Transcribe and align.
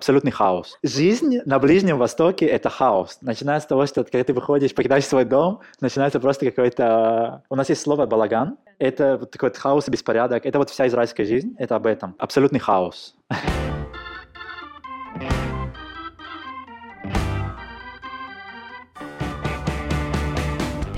абсолютный 0.00 0.32
хаос. 0.32 0.78
Жизнь 0.82 1.40
на 1.44 1.58
Ближнем 1.58 1.98
Востоке— 1.98 2.46
это 2.46 2.70
хаос. 2.70 3.18
Начиная 3.20 3.60
с 3.60 3.66
того, 3.66 3.84
что 3.84 4.02
когда 4.02 4.24
ты 4.24 4.32
выходишь, 4.32 4.74
покидаешь 4.74 5.04
свой 5.04 5.26
дом, 5.26 5.60
начинается 5.82 6.18
просто 6.20 6.46
какой-то... 6.46 7.42
У 7.50 7.54
нас 7.54 7.68
есть 7.68 7.82
слово 7.82 8.06
«балаган». 8.06 8.56
Это 8.78 9.18
вот 9.18 9.30
такой 9.30 9.50
вот 9.50 9.58
хаос 9.58 9.88
и 9.88 9.90
беспорядок. 9.90 10.46
Это 10.46 10.58
вот 10.58 10.70
вся 10.70 10.88
израильская 10.88 11.26
жизнь, 11.26 11.54
это 11.58 11.76
об 11.76 11.86
этом. 11.86 12.14
Абсолютный 12.18 12.60
хаос. 12.60 13.14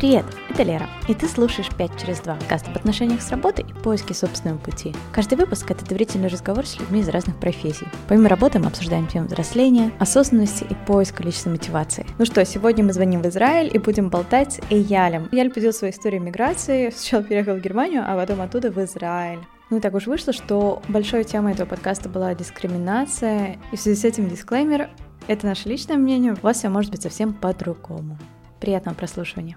Привет, 0.02 0.24
это 0.50 0.64
Лера, 0.64 0.88
и 1.06 1.14
ты 1.14 1.28
слушаешь 1.28 1.68
«5 1.68 2.00
через 2.00 2.18
2» 2.22 2.48
каст 2.48 2.66
об 2.66 2.74
отношениях 2.74 3.22
с 3.22 3.30
работой 3.30 3.64
и 3.64 3.72
поиске 3.72 4.14
собственного 4.14 4.58
пути. 4.58 4.92
Каждый 5.12 5.38
выпуск— 5.38 5.70
это 5.70 5.86
доверительный 5.86 6.26
разговор 6.26 6.66
с 6.66 6.76
людьми 6.80 6.98
из 6.98 7.08
разных 7.08 7.36
профессий. 7.36 7.86
Помимо 8.08 8.28
работы 8.28 8.58
мы 8.58 8.66
обсуждаем 8.66 9.06
тему 9.06 9.28
взросления, 9.28 9.92
осознанности 10.00 10.66
и 10.68 10.74
поиска 10.74 11.22
личной 11.22 11.52
мотивации. 11.52 12.04
Ну 12.18 12.24
что, 12.24 12.44
сегодня 12.44 12.82
мы 12.82 12.92
звоним 12.92 13.22
в 13.22 13.28
Израиль 13.28 13.70
и 13.72 13.78
будем 13.78 14.08
болтать 14.08 14.54
с 14.54 14.60
Эйялем. 14.70 15.28
Эйяль 15.30 15.50
поделил 15.50 15.72
свою 15.72 15.94
историю 15.94 16.20
миграции, 16.20 16.90
сначала 16.90 17.22
переехал 17.22 17.54
в 17.54 17.60
Германию, 17.60 18.02
а 18.04 18.16
потом 18.16 18.40
оттуда 18.40 18.72
в 18.72 18.78
Израиль. 18.78 19.38
Ну 19.70 19.76
и 19.76 19.80
так 19.80 19.94
уж 19.94 20.08
вышло, 20.08 20.32
что 20.32 20.82
большой 20.88 21.22
темой 21.22 21.52
этого 21.52 21.68
подкаста 21.68 22.08
была 22.08 22.34
дискриминация, 22.34 23.56
и 23.70 23.76
в 23.76 23.80
связи 23.80 24.00
с 24.00 24.04
этим 24.04 24.28
дисклеймер— 24.28 24.90
это 25.28 25.46
наше 25.46 25.68
личное 25.68 25.96
мнение, 25.96 26.32
у 26.32 26.44
вас 26.44 26.56
все 26.56 26.70
может 26.70 26.90
быть 26.90 27.02
совсем 27.02 27.32
по-другому. 27.32 28.18
Приятного 28.58 28.96
прослушивания. 28.96 29.56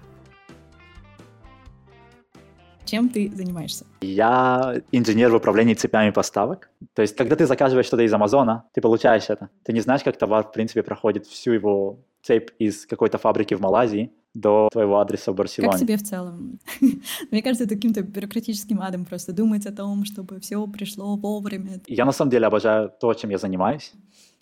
Чем 2.86 3.08
ты 3.08 3.30
занимаешься? 3.34 3.84
Я 4.00 4.80
инженер 4.92 5.30
в 5.30 5.34
управлении 5.34 5.74
цепями 5.74 6.10
поставок. 6.10 6.70
То 6.94 7.02
есть, 7.02 7.16
когда 7.16 7.36
ты 7.36 7.46
заказываешь 7.46 7.86
что-то 7.86 8.02
из 8.02 8.12
Амазона, 8.12 8.64
ты 8.72 8.80
получаешь 8.80 9.28
это. 9.28 9.48
Ты 9.64 9.72
не 9.72 9.80
знаешь, 9.80 10.02
как 10.02 10.16
товар, 10.16 10.44
в 10.44 10.52
принципе, 10.52 10.82
проходит 10.82 11.26
всю 11.26 11.52
его 11.52 11.98
цепь 12.22 12.50
из 12.58 12.86
какой-то 12.86 13.18
фабрики 13.18 13.54
в 13.54 13.60
Малайзии 13.60 14.10
до 14.34 14.68
твоего 14.70 14.98
адреса 15.00 15.32
в 15.32 15.34
Барселоне. 15.34 15.72
Как 15.72 15.80
тебе 15.80 15.96
в 15.96 16.02
целом? 16.02 16.58
Мне 17.30 17.42
кажется, 17.42 17.64
это 17.64 17.74
каким-то 17.74 18.02
бюрократическим 18.02 18.80
адом 18.80 19.04
просто 19.04 19.32
думать 19.32 19.66
о 19.66 19.72
том, 19.72 20.04
чтобы 20.04 20.40
все 20.40 20.66
пришло 20.66 21.16
вовремя. 21.16 21.80
Я 21.86 22.04
на 22.04 22.12
самом 22.12 22.30
деле 22.30 22.46
обожаю 22.46 22.92
то, 23.00 23.14
чем 23.14 23.30
я 23.30 23.38
занимаюсь. 23.38 23.92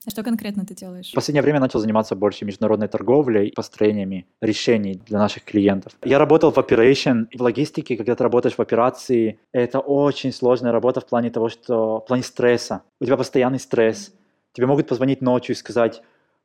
А 0.06 0.10
что 0.10 0.22
конкретно 0.22 0.66
ты 0.66 0.74
делаешь? 0.74 1.10
В 1.10 1.14
последнее 1.14 1.42
время 1.42 1.60
начал 1.60 1.80
заниматься 1.80 2.14
больше 2.14 2.44
международной 2.44 2.88
торговлей, 2.88 3.52
построениями 3.54 4.26
решений 4.40 5.00
для 5.06 5.18
наших 5.18 5.44
клиентов. 5.44 5.92
Я 6.04 6.18
работал 6.18 6.50
в 6.50 6.58
operation, 6.58 7.26
в 7.34 7.40
логистике, 7.40 7.96
когда 7.96 8.14
ты 8.14 8.22
работаешь 8.22 8.56
в 8.56 8.60
операции, 8.60 9.38
это 9.52 9.78
очень 9.78 10.32
сложная 10.32 10.72
работа 10.72 11.00
в 11.00 11.06
плане 11.06 11.30
того, 11.30 11.48
что 11.48 12.00
в 12.00 12.06
плане 12.06 12.22
стресса. 12.22 12.82
У 13.00 13.04
тебя 13.04 13.16
постоянный 13.16 13.58
стресс. 13.58 14.12
Тебе 14.52 14.66
могут 14.66 14.88
позвонить 14.88 15.20
ночью 15.20 15.54
и 15.54 15.58
сказать, 15.58 16.02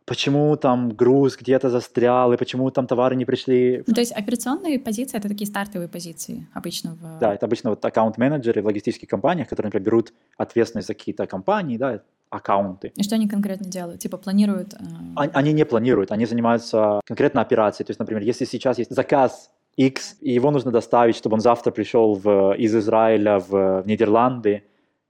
почему 0.09 0.57
там 0.57 0.89
груз 0.89 1.37
где-то 1.37 1.69
застрял, 1.69 2.33
и 2.33 2.37
почему 2.37 2.71
там 2.71 2.87
товары 2.87 3.15
не 3.15 3.25
пришли. 3.25 3.83
Ну, 3.87 3.93
то 3.93 4.01
есть 4.01 4.11
операционные 4.11 4.79
позиции— 4.79 5.17
это 5.19 5.29
такие 5.29 5.45
стартовые 5.45 5.87
позиции 5.87 6.47
обычно 6.55 6.95
в... 6.95 7.19
Да, 7.19 7.35
это 7.35 7.45
обычно 7.45 7.69
вот 7.69 7.85
аккаунт-менеджеры 7.85 8.61
в 8.63 8.65
логистических 8.65 9.07
компаниях, 9.07 9.47
которые, 9.47 9.67
например, 9.67 9.85
берут 9.85 10.13
ответственность 10.37 10.87
за 10.87 10.95
какие-то 10.95 11.27
компании, 11.27 11.77
да, 11.77 12.01
аккаунты. 12.31 12.91
И 12.95 13.03
что 13.03 13.15
они 13.15 13.27
конкретно 13.27 13.67
делают? 13.67 13.99
Типа 13.99 14.17
планируют? 14.17 14.73
Э... 14.73 15.29
Они 15.33 15.53
не 15.53 15.65
планируют, 15.65 16.11
они 16.11 16.25
занимаются 16.25 17.01
конкретно 17.05 17.41
операцией. 17.41 17.85
То 17.85 17.91
есть, 17.91 17.99
например, 17.99 18.23
если 18.23 18.45
сейчас 18.45 18.79
есть 18.79 18.91
заказ 18.91 19.51
X, 19.77 20.17
и 20.21 20.31
его 20.31 20.49
нужно 20.49 20.71
доставить, 20.71 21.15
чтобы 21.15 21.35
он 21.35 21.41
завтра 21.41 21.71
пришел 21.71 22.15
в, 22.15 22.55
из 22.57 22.75
Израиля 22.75 23.37
в, 23.37 23.81
в 23.83 23.87
Нидерланды, 23.87 24.63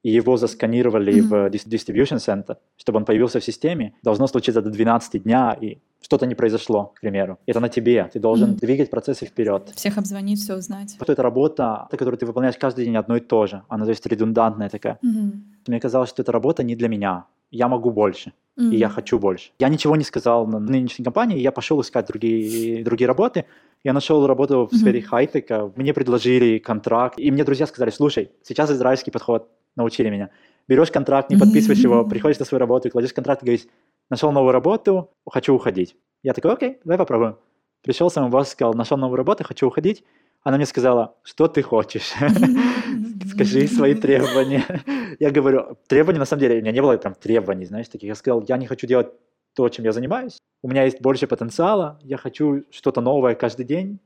и 0.03 0.09
его 0.11 0.37
засканировали 0.37 1.13
mm-hmm. 1.13 1.49
в 1.49 1.67
distribution 1.67 2.17
center, 2.17 2.57
чтобы 2.77 2.97
он 2.97 3.05
появился 3.05 3.39
в 3.39 3.43
системе, 3.43 3.93
должно 4.03 4.27
случиться 4.27 4.61
до 4.61 4.69
12 4.69 5.23
дня, 5.23 5.57
и 5.59 5.77
что-то 6.01 6.25
не 6.25 6.35
произошло, 6.35 6.93
к 6.95 7.01
примеру. 7.01 7.37
Это 7.45 7.59
на 7.59 7.69
тебе. 7.69 8.09
Ты 8.13 8.19
должен 8.19 8.51
mm-hmm. 8.51 8.59
двигать 8.59 8.89
процессы 8.89 9.25
вперед. 9.25 9.71
Всех 9.75 9.97
обзвонить, 9.97 10.39
все 10.39 10.55
узнать. 10.55 10.95
Вот 10.99 11.09
эта 11.09 11.21
работа, 11.21 11.87
которую 11.91 12.17
ты 12.17 12.25
выполняешь 12.25 12.57
каждый 12.57 12.85
день 12.85 12.95
одно 12.95 13.17
и 13.17 13.19
то 13.19 13.47
же, 13.47 13.61
она, 13.67 13.85
то 13.85 13.91
есть, 13.91 14.05
редундантная 14.05 14.69
такая. 14.69 14.97
Mm-hmm. 15.03 15.31
Мне 15.67 15.79
казалось, 15.79 16.09
что 16.09 16.21
эта 16.21 16.31
работа 16.31 16.63
не 16.63 16.75
для 16.75 16.87
меня. 16.87 17.25
Я 17.51 17.67
могу 17.67 17.91
больше, 17.91 18.31
mm-hmm. 18.57 18.71
и 18.71 18.77
я 18.77 18.89
хочу 18.89 19.19
больше. 19.19 19.51
Я 19.59 19.69
ничего 19.69 19.95
не 19.95 20.03
сказал 20.03 20.47
на 20.47 20.59
нынешней 20.59 21.03
компании, 21.03 21.39
я 21.39 21.51
пошел 21.51 21.81
искать 21.81 22.07
другие, 22.07 22.83
другие 22.83 23.07
работы. 23.07 23.45
Я 23.83 23.93
нашел 23.93 24.27
работу 24.27 24.67
в 24.67 24.73
mm-hmm. 24.73 24.77
сфере 24.77 25.01
хай-тека, 25.01 25.71
мне 25.75 25.93
предложили 25.93 26.59
контракт, 26.59 27.19
и 27.19 27.31
мне 27.31 27.43
друзья 27.43 27.65
сказали, 27.65 27.91
слушай, 27.91 28.29
сейчас 28.43 28.71
израильский 28.71 29.11
подход, 29.11 29.49
научили 29.75 30.09
меня. 30.09 30.29
Берешь 30.67 30.91
контракт, 30.91 31.29
не 31.29 31.37
подписываешь 31.37 31.79
его, 31.79 32.05
приходишь 32.09 32.39
на 32.39 32.45
свою 32.45 32.59
работу, 32.59 32.89
кладешь 32.89 33.13
контракт 33.13 33.43
и 33.43 33.45
говоришь, 33.45 33.65
нашел 34.09 34.31
новую 34.31 34.51
работу, 34.51 35.11
хочу 35.27 35.53
уходить. 35.55 35.95
Я 36.23 36.33
такой, 36.33 36.53
окей, 36.53 36.79
давай 36.83 36.97
попробуем. 36.97 37.37
Пришел 37.81 38.09
сам 38.09 38.29
босс, 38.29 38.49
сказал, 38.49 38.73
нашел 38.73 38.97
новую 38.97 39.17
работу, 39.17 39.43
хочу 39.43 39.67
уходить. 39.67 40.03
Она 40.43 40.57
мне 40.57 40.65
сказала, 40.65 41.15
что 41.23 41.47
ты 41.47 41.61
хочешь? 41.61 42.11
Скажи 43.33 43.67
свои 43.67 43.93
требования. 43.93 44.65
Я 45.19 45.31
говорю, 45.31 45.77
требования, 45.87 46.19
на 46.19 46.25
самом 46.25 46.41
деле, 46.41 46.57
у 46.57 46.61
меня 46.61 46.71
не 46.71 46.81
было 46.81 46.97
там 46.97 47.13
требований, 47.13 47.65
знаешь, 47.65 47.87
таких. 47.87 48.07
Я 48.07 48.15
сказал, 48.15 48.43
я 48.47 48.57
не 48.57 48.67
хочу 48.67 48.87
делать 48.87 49.09
то, 49.53 49.67
чем 49.69 49.83
я 49.83 49.91
занимаюсь. 49.91 50.37
У 50.61 50.69
меня 50.69 50.83
есть 50.83 51.01
больше 51.01 51.27
потенциала, 51.27 51.99
я 52.03 52.17
хочу 52.17 52.63
что-то 52.69 53.01
новое 53.01 53.35
каждый 53.35 53.65
день, 53.65 53.99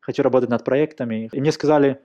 хочу 0.00 0.22
работать 0.22 0.50
над 0.50 0.64
проектами. 0.64 1.30
И 1.32 1.40
мне 1.40 1.52
сказали, 1.52 2.00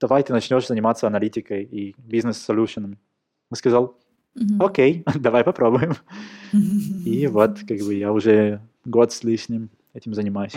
давай 0.00 0.22
ты 0.22 0.32
начнешь 0.32 0.66
заниматься 0.66 1.06
аналитикой 1.06 1.64
и 1.64 1.94
бизнес-солюшенами. 1.98 2.98
Я 3.50 3.56
сказал, 3.56 3.98
окей, 4.58 5.04
давай 5.14 5.44
попробуем. 5.44 5.94
И 6.52 7.26
вот, 7.26 7.60
как 7.60 7.78
бы, 7.78 7.94
я 7.94 8.12
уже 8.12 8.60
год 8.84 9.12
с 9.12 9.24
лишним 9.24 9.70
этим 9.94 10.14
занимаюсь. 10.14 10.54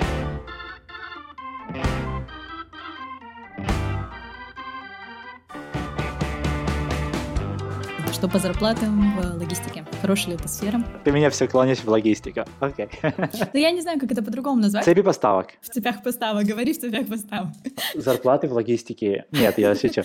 Что 8.20 8.28
по 8.28 8.38
зарплатам 8.38 9.18
в 9.18 9.40
логистике? 9.40 9.86
Хорошая 10.02 10.32
ли 10.32 10.36
эта 10.36 10.50
сфера? 10.50 10.84
Ты 11.06 11.12
меня 11.14 11.30
все 11.30 11.48
клонишь 11.48 11.78
в 11.78 11.88
логистику. 11.88 12.42
Окей. 12.60 12.90
Okay. 13.02 13.50
Ну, 13.54 13.60
я 13.62 13.72
не 13.72 13.80
знаю, 13.80 13.98
как 13.98 14.12
это 14.12 14.22
по-другому 14.22 14.62
назвать. 14.62 14.84
Цепи 14.84 15.02
поставок. 15.02 15.52
В 15.62 15.70
цепях 15.70 16.04
поставок. 16.04 16.44
Говори 16.44 16.74
в 16.74 16.82
цепях 16.82 17.08
поставок. 17.08 17.54
Зарплаты 17.96 18.50
в 18.50 18.52
логистике. 18.52 19.24
Нет, 19.32 19.58
я 19.58 19.74
шучу. 19.74 20.02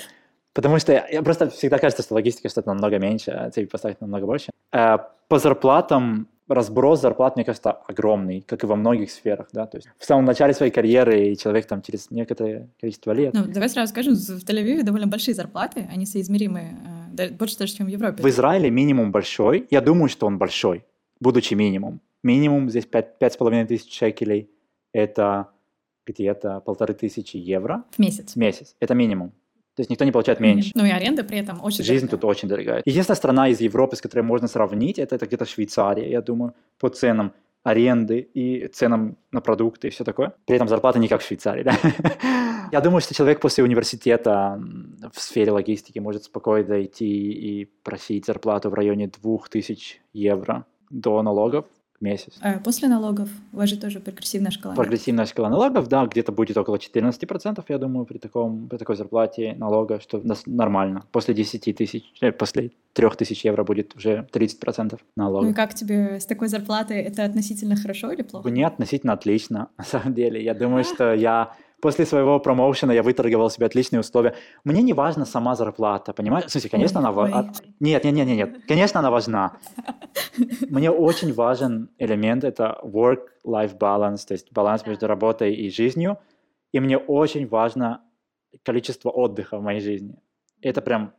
Потому 0.53 0.78
что 0.78 0.92
я 0.92 1.22
просто 1.22 1.50
всегда 1.50 1.78
кажется, 1.78 2.04
что 2.04 2.14
логистика 2.14 2.48
что-то 2.48 2.69
намного 2.69 3.00
меньше, 3.00 3.32
а 3.32 3.50
цепи 3.50 3.69
поставок 3.69 4.00
намного 4.00 4.26
больше. 4.26 4.53
Э, 4.72 4.98
по 5.26 5.41
зарплатам 5.41 6.28
разброс 6.49 7.00
зарплат, 7.00 7.37
мне 7.37 7.44
кажется, 7.44 7.71
огромный, 7.71 8.43
как 8.43 8.65
и 8.65 8.66
во 8.66 8.77
многих 8.77 9.10
сферах, 9.10 9.49
да, 9.53 9.66
то 9.66 9.78
есть 9.78 9.88
в 9.99 10.05
самом 10.05 10.25
начале 10.25 10.53
своей 10.55 10.72
карьеры 10.72 11.28
и 11.28 11.37
человек 11.37 11.66
там 11.66 11.82
через 11.82 12.10
некоторое 12.10 12.69
количество 12.81 13.12
лет. 13.12 13.34
Ну, 13.34 13.44
давай 13.47 13.69
сразу 13.69 13.91
скажем, 13.93 14.15
в 14.15 14.44
Тель-Авиве 14.44 14.83
довольно 14.83 15.06
большие 15.06 15.34
зарплаты, 15.34 15.88
они 15.91 16.06
соизмеримы, 16.06 16.77
э, 17.16 17.31
больше 17.31 17.59
даже, 17.59 17.75
чем 17.75 17.87
в 17.87 17.88
Европе. 17.88 18.22
В 18.22 18.28
Израиле 18.28 18.71
минимум 18.71 19.12
большой, 19.12 19.66
я 19.71 19.81
думаю, 19.81 20.09
что 20.09 20.27
он 20.27 20.38
большой, 20.38 20.84
будучи 21.21 21.54
минимум. 21.54 22.00
Минимум 22.22 22.71
здесь 22.71 22.87
пять 22.87 23.33
с 23.33 23.37
половиной 23.37 23.66
тысяч 23.66 23.94
шекелей, 23.94 24.50
это 24.93 25.49
где-то 26.06 26.60
полторы 26.60 26.94
тысячи 26.94 27.37
евро. 27.37 27.84
В 27.93 27.99
месяц? 27.99 28.34
В 28.34 28.37
месяц, 28.37 28.77
это 28.81 28.94
минимум. 28.94 29.33
То 29.76 29.80
есть 29.80 29.90
никто 29.90 30.04
не 30.04 30.12
получает 30.12 30.40
меньше. 30.40 30.70
Ну 30.74 30.84
и 30.84 30.90
аренда 30.90 31.24
при 31.24 31.38
этом 31.38 31.62
очень 31.62 31.84
Жизнь 31.84 32.06
дорогая. 32.06 32.20
тут 32.20 32.24
очень 32.30 32.48
дорогая. 32.48 32.82
Единственная 32.84 33.16
страна 33.16 33.48
из 33.48 33.60
Европы, 33.60 33.96
с 33.96 34.00
которой 34.00 34.20
можно 34.20 34.46
сравнить, 34.46 34.98
это, 34.98 35.16
это 35.16 35.26
где-то 35.26 35.44
Швейцария, 35.46 36.08
я 36.08 36.22
думаю, 36.22 36.54
по 36.78 36.88
ценам 36.88 37.32
аренды 37.64 38.18
и 38.18 38.68
ценам 38.68 39.16
на 39.32 39.40
продукты 39.40 39.88
и 39.88 39.90
все 39.90 40.04
такое. 40.04 40.34
При 40.46 40.56
этом 40.56 40.68
зарплата 40.68 40.98
не 40.98 41.08
как 41.08 41.22
в 41.22 41.26
Швейцарии. 41.26 41.62
Да? 41.62 41.76
Я 42.72 42.80
думаю, 42.80 43.00
что 43.00 43.14
человек 43.14 43.40
после 43.40 43.64
университета 43.64 44.60
в 45.12 45.20
сфере 45.20 45.52
логистики 45.52 45.98
может 45.98 46.24
спокойно 46.24 46.84
идти 46.84 47.32
и 47.32 47.64
просить 47.82 48.26
зарплату 48.26 48.70
в 48.70 48.74
районе 48.74 49.08
2000 49.08 50.00
евро 50.12 50.66
до 50.91 51.22
налогов 51.22 51.66
месяц. 52.00 52.34
А 52.41 52.58
после 52.58 52.88
налогов? 52.88 53.28
У 53.52 53.56
вас 53.56 53.68
же 53.68 53.76
тоже 53.76 54.00
прогрессивная 54.00 54.50
шкала. 54.50 54.74
Прогрессивная 54.74 55.26
шкала 55.26 55.48
налогов, 55.48 55.88
да, 55.88 56.06
где-то 56.06 56.32
будет 56.32 56.56
около 56.56 56.76
14%, 56.76 57.64
я 57.68 57.78
думаю, 57.78 58.06
при, 58.06 58.18
таком, 58.18 58.68
при 58.68 58.76
такой 58.76 58.96
зарплате 58.96 59.54
налога, 59.58 60.00
что 60.00 60.22
нормально. 60.46 61.04
После 61.12 61.34
10 61.34 61.76
тысяч, 61.76 62.04
э, 62.20 62.32
после 62.32 62.70
3 62.92 63.08
тысяч 63.16 63.44
евро 63.44 63.64
будет 63.64 63.96
уже 63.96 64.26
30% 64.32 64.98
налога. 65.16 65.44
Ну 65.44 65.50
и 65.50 65.54
как 65.54 65.74
тебе 65.74 66.20
с 66.20 66.26
такой 66.26 66.48
зарплатой? 66.48 66.98
Это 66.98 67.24
относительно 67.24 67.76
хорошо 67.76 68.12
или 68.12 68.22
плохо? 68.22 68.48
Не 68.50 68.64
относительно 68.64 69.12
отлично, 69.12 69.68
на 69.78 69.84
самом 69.84 70.14
деле. 70.14 70.42
Я 70.42 70.54
думаю, 70.54 70.84
что 70.84 71.14
я 71.14 71.52
после 71.84 72.07
своего 72.07 72.41
промоушена 72.41 72.92
я 72.92 73.03
выторговал 73.03 73.51
себе 73.51 73.66
отличные 73.66 74.01
условия. 74.01 74.34
Мне 74.65 74.83
не 74.83 74.95
важна 74.95 75.27
сама 75.27 75.54
зарплата, 75.54 76.15
понимаешь? 76.15 76.47
В 76.47 76.51
смысле, 76.51 76.71
конечно, 76.71 77.01
она 77.01 77.13
важна. 77.13 77.53
Нет, 77.81 78.04
нет, 78.04 78.15
нет, 78.15 78.27
нет, 78.27 78.36
нет. 78.36 78.65
Конечно, 78.66 79.01
она 79.01 79.10
важна. 79.10 79.59
Мне 80.71 80.91
очень 80.91 81.34
важен 81.34 81.91
элемент, 81.98 82.42
это 82.42 82.81
work-life 82.83 83.77
balance, 83.78 84.27
то 84.27 84.33
есть 84.33 84.51
баланс 84.51 84.86
между 84.86 85.07
работой 85.07 85.54
и 85.54 85.71
жизнью. 85.71 86.16
И 86.72 86.81
мне 86.81 86.97
очень 86.97 87.47
важно 87.47 88.01
количество 88.63 89.10
отдыха 89.10 89.59
в 89.59 89.63
моей 89.63 89.80
жизни. 89.80 90.16
Это 90.63 90.80
прям 90.80 91.13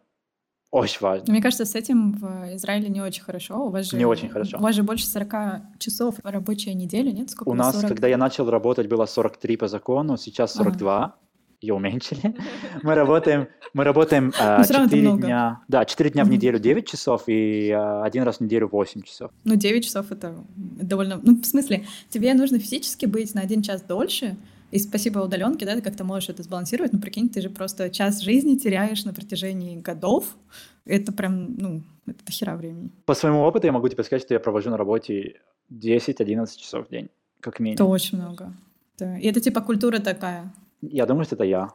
очень 0.76 0.98
важно. 1.00 1.32
Мне 1.32 1.42
кажется, 1.42 1.64
с 1.64 1.74
этим 1.74 2.12
в 2.12 2.56
Израиле 2.56 2.90
не 2.90 3.02
очень 3.02 3.24
хорошо. 3.24 3.66
У 3.66 3.70
вас 3.70 3.90
же, 3.90 3.98
не 3.98 4.06
очень 4.06 4.30
хорошо. 4.30 4.58
У 4.58 4.62
вас 4.62 4.76
же 4.76 4.84
больше 4.84 5.08
40 5.08 5.80
часов 5.80 6.16
рабочая 6.24 6.74
неделя, 6.74 7.12
нет? 7.12 7.30
Сколько 7.30 7.50
у 7.50 7.54
нас, 7.54 7.76
40? 7.76 7.88
когда 7.88 8.10
я 8.10 8.18
начал 8.18 8.50
работать, 8.50 8.88
было 8.88 9.06
43 9.06 9.56
по 9.58 9.68
закону, 9.70 10.18
сейчас 10.18 10.54
42. 10.54 10.98
Ага. 10.98 11.16
Ее 11.62 11.74
уменьшили. 11.74 12.36
Мы 12.84 12.94
работаем, 12.94 13.48
мы 13.74 13.86
работаем 13.86 14.34
э, 14.40 14.64
4 14.68 15.18
дня, 15.18 15.62
да, 15.70 15.86
4 15.86 16.10
дня 16.10 16.26
в 16.26 16.30
неделю 16.30 16.60
9 16.60 16.86
часов 16.86 17.24
и 17.28 17.70
э, 17.70 18.02
один 18.04 18.24
раз 18.24 18.38
в 18.38 18.42
неделю 18.42 18.68
8 18.68 19.02
часов. 19.04 19.32
Ну, 19.46 19.56
9 19.56 19.86
часов 19.86 20.12
это 20.12 20.36
довольно... 20.56 21.22
Ну, 21.24 21.42
в 21.42 21.46
смысле, 21.46 21.86
тебе 22.10 22.34
нужно 22.34 22.60
физически 22.60 23.06
быть 23.06 23.34
на 23.34 23.42
один 23.42 23.62
час 23.62 23.82
дольше, 23.82 24.36
и 24.76 24.80
спасибо 24.80 25.20
удаленке, 25.20 25.66
да, 25.66 25.76
ты 25.76 25.82
как-то 25.82 26.04
можешь 26.04 26.30
это 26.30 26.44
сбалансировать, 26.44 26.92
но 26.92 27.00
прикинь, 27.00 27.30
ты 27.30 27.40
же 27.42 27.50
просто 27.50 27.90
час 27.90 28.20
жизни 28.20 28.56
теряешь 28.56 29.06
на 29.06 29.14
протяжении 29.14 29.80
годов. 29.80 30.36
Это 30.84 31.14
прям, 31.14 31.56
ну, 31.56 31.82
это 32.06 32.30
хера 32.30 32.58
времени. 32.58 32.92
По 33.06 33.14
своему 33.14 33.40
опыту 33.40 33.68
я 33.68 33.72
могу 33.72 33.88
тебе 33.88 34.04
сказать, 34.04 34.24
что 34.24 34.34
я 34.34 34.40
провожу 34.42 34.70
на 34.70 34.78
работе 34.78 35.40
10-11 35.72 36.58
часов 36.58 36.88
в 36.88 36.90
день, 36.90 37.10
как 37.40 37.62
минимум. 37.62 37.76
Это 37.76 37.86
очень 37.86 38.18
много. 38.18 38.52
Да. 38.98 39.18
И 39.18 39.26
это 39.28 39.40
типа 39.40 39.62
культура 39.62 40.00
такая. 40.00 40.54
Я 40.82 41.06
думаю, 41.06 41.24
что 41.24 41.36
это 41.36 41.46
я. 41.46 41.70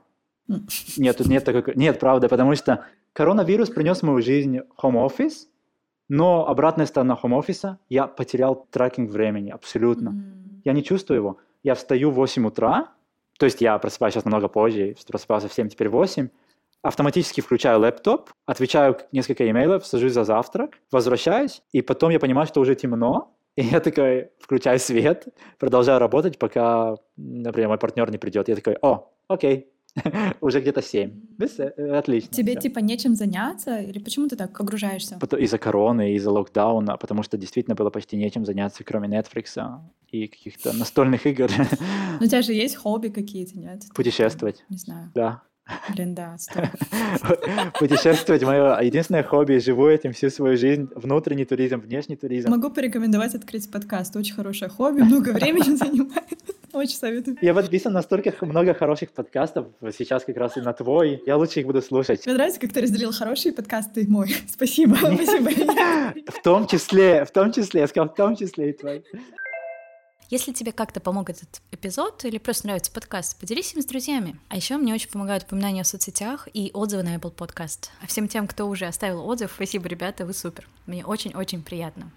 Нет, 0.99 1.17
тут 1.17 1.27
нет 1.29 1.43
такой... 1.43 1.75
Нет, 1.77 1.99
правда, 1.99 2.29
потому 2.29 2.55
что 2.55 2.85
коронавирус 3.15 3.71
принес 3.71 4.01
в 4.01 4.03
мою 4.03 4.21
жизнь 4.21 4.59
home 4.83 5.09
office, 5.09 5.47
но 6.11 6.47
обратная 6.47 6.85
сторона 6.85 7.19
home 7.23 7.41
office, 7.41 7.77
я 7.89 8.07
потерял 8.07 8.67
трекинг 8.71 9.11
времени 9.11 9.49
абсолютно. 9.49 10.11
Mm. 10.11 10.61
Я 10.65 10.73
не 10.75 10.83
чувствую 10.83 11.17
его 11.17 11.39
я 11.63 11.75
встаю 11.75 12.11
в 12.11 12.15
8 12.15 12.47
утра, 12.47 12.93
то 13.39 13.47
есть 13.47 13.61
я 13.61 13.79
просыпаюсь 13.79 14.15
сейчас 14.15 14.25
намного 14.25 14.49
позже, 14.49 14.95
просыпался 15.09 15.49
в 15.49 15.53
7, 15.53 15.69
теперь 15.69 15.89
8, 15.89 16.29
автоматически 16.83 17.41
включаю 17.41 17.81
лэптоп, 17.81 18.31
отвечаю 18.47 18.99
несколько 19.13 19.49
имейлов, 19.51 19.87
сажусь 19.87 20.13
за 20.13 20.25
завтрак, 20.25 20.79
возвращаюсь, 20.91 21.63
и 21.73 21.83
потом 21.83 22.11
я 22.11 22.19
понимаю, 22.19 22.47
что 22.47 22.61
уже 22.61 22.75
темно, 22.75 23.35
и 23.57 23.63
я 23.63 23.81
такой 23.81 24.31
включаю 24.39 24.79
свет, 24.79 25.29
продолжаю 25.59 25.99
работать, 25.99 26.39
пока, 26.39 26.97
например, 27.17 27.69
мой 27.69 27.79
партнер 27.79 28.11
не 28.11 28.19
придет. 28.19 28.49
Я 28.49 28.57
такой, 28.57 28.77
о, 28.81 29.11
окей, 29.29 29.71
Уже 30.41 30.61
где-то 30.61 30.83
7. 30.83 31.11
Э, 31.59 31.99
отлично. 31.99 32.33
Тебе 32.33 32.53
все. 32.53 32.61
типа 32.61 32.79
нечем 32.79 33.15
заняться? 33.15 33.79
Или 33.79 33.99
почему 33.99 34.29
ты 34.29 34.37
так 34.37 34.59
огружаешься? 34.61 35.19
Из-за 35.39 35.59
короны, 35.59 36.15
из-за 36.15 36.31
локдауна, 36.31 36.97
потому 36.97 37.23
что 37.23 37.37
действительно 37.37 37.75
было 37.75 37.91
почти 37.91 38.17
нечем 38.17 38.45
заняться, 38.45 38.85
кроме 38.85 39.09
Netflix 39.09 39.59
и 40.09 40.27
каких-то 40.27 40.73
настольных 40.73 41.27
игр. 41.27 41.51
Но 42.21 42.27
у 42.27 42.29
тебя 42.29 42.43
же 42.43 42.53
есть 42.53 42.77
хобби 42.77 43.09
какие-то, 43.09 43.59
нет? 43.59 43.83
Путешествовать. 43.95 44.65
Не 44.69 44.79
знаю. 44.79 45.11
Да. 45.15 45.43
Блин, 45.95 46.15
да, 46.15 46.37
Путешествовать 47.79 48.43
мое 48.43 48.81
единственное 48.81 49.23
хобби. 49.23 49.59
Живу 49.59 49.87
этим 49.87 50.13
всю 50.13 50.31
свою 50.31 50.57
жизнь. 50.57 50.89
Внутренний 50.95 51.45
туризм, 51.45 51.81
внешний 51.81 52.17
туризм. 52.17 52.51
Могу 52.51 52.71
порекомендовать 52.71 53.35
открыть 53.35 53.71
подкаст. 53.71 54.17
Очень 54.17 54.35
хорошее 54.35 54.69
хобби, 54.69 55.03
много 55.03 55.31
времени 55.31 55.77
занимает. 55.77 56.41
Очень 56.73 56.97
советую. 56.97 57.37
Я 57.41 57.55
подписан 57.55 57.93
на 57.93 58.03
столько 58.03 58.35
много 58.45 58.75
хороших 58.75 59.11
подкастов. 59.13 59.69
Сейчас 59.97 60.25
как 60.25 60.37
раз 60.37 60.57
и 60.57 60.61
на 60.61 60.73
твой. 60.73 61.23
Я 61.27 61.37
лучше 61.37 61.61
их 61.61 61.67
буду 61.67 61.83
слушать. 61.83 62.25
Мне 62.27 62.35
нравится, 62.35 62.61
как 62.61 62.73
ты 62.73 62.81
разделил 62.83 63.13
хорошие 63.13 63.53
подкасты 63.53 64.03
и 64.03 64.07
мой. 64.07 64.35
Спасибо. 64.49 64.97
Спасибо. 64.97 65.51
В 66.31 66.43
том 66.43 66.67
числе, 66.67 67.25
в 67.25 67.31
том 67.31 67.53
числе, 67.53 67.83
я 67.83 67.87
сказал, 67.89 68.09
в 68.09 68.15
том 68.15 68.37
числе 68.37 68.71
и 68.71 68.73
твой. 68.73 69.05
Если 70.31 70.53
тебе 70.53 70.71
как-то 70.71 71.01
помог 71.01 71.29
этот 71.29 71.61
эпизод 71.73 72.25
или 72.25 72.39
просто 72.39 72.67
нравится 72.67 72.93
подкаст, 72.93 73.37
поделись 73.41 73.75
им 73.75 73.83
с 73.83 73.85
друзьями. 73.85 74.39
А 74.49 74.55
еще 74.55 74.77
мне 74.77 74.95
очень 74.95 75.11
помогают 75.11 75.43
упоминания 75.43 75.83
в 75.83 75.89
соцсетях 75.89 76.47
и 76.55 76.71
отзывы 76.73 77.03
на 77.03 77.17
Apple 77.17 77.35
Podcast. 77.35 77.89
А 78.01 78.07
всем 78.07 78.29
тем, 78.29 78.47
кто 78.47 78.69
уже 78.69 78.87
оставил 78.87 79.27
отзыв, 79.27 79.51
спасибо, 79.57 79.89
ребята, 79.89 80.25
вы 80.25 80.33
супер. 80.33 80.69
Мне 80.87 81.05
очень-очень 81.05 81.65
приятно. 81.65 82.13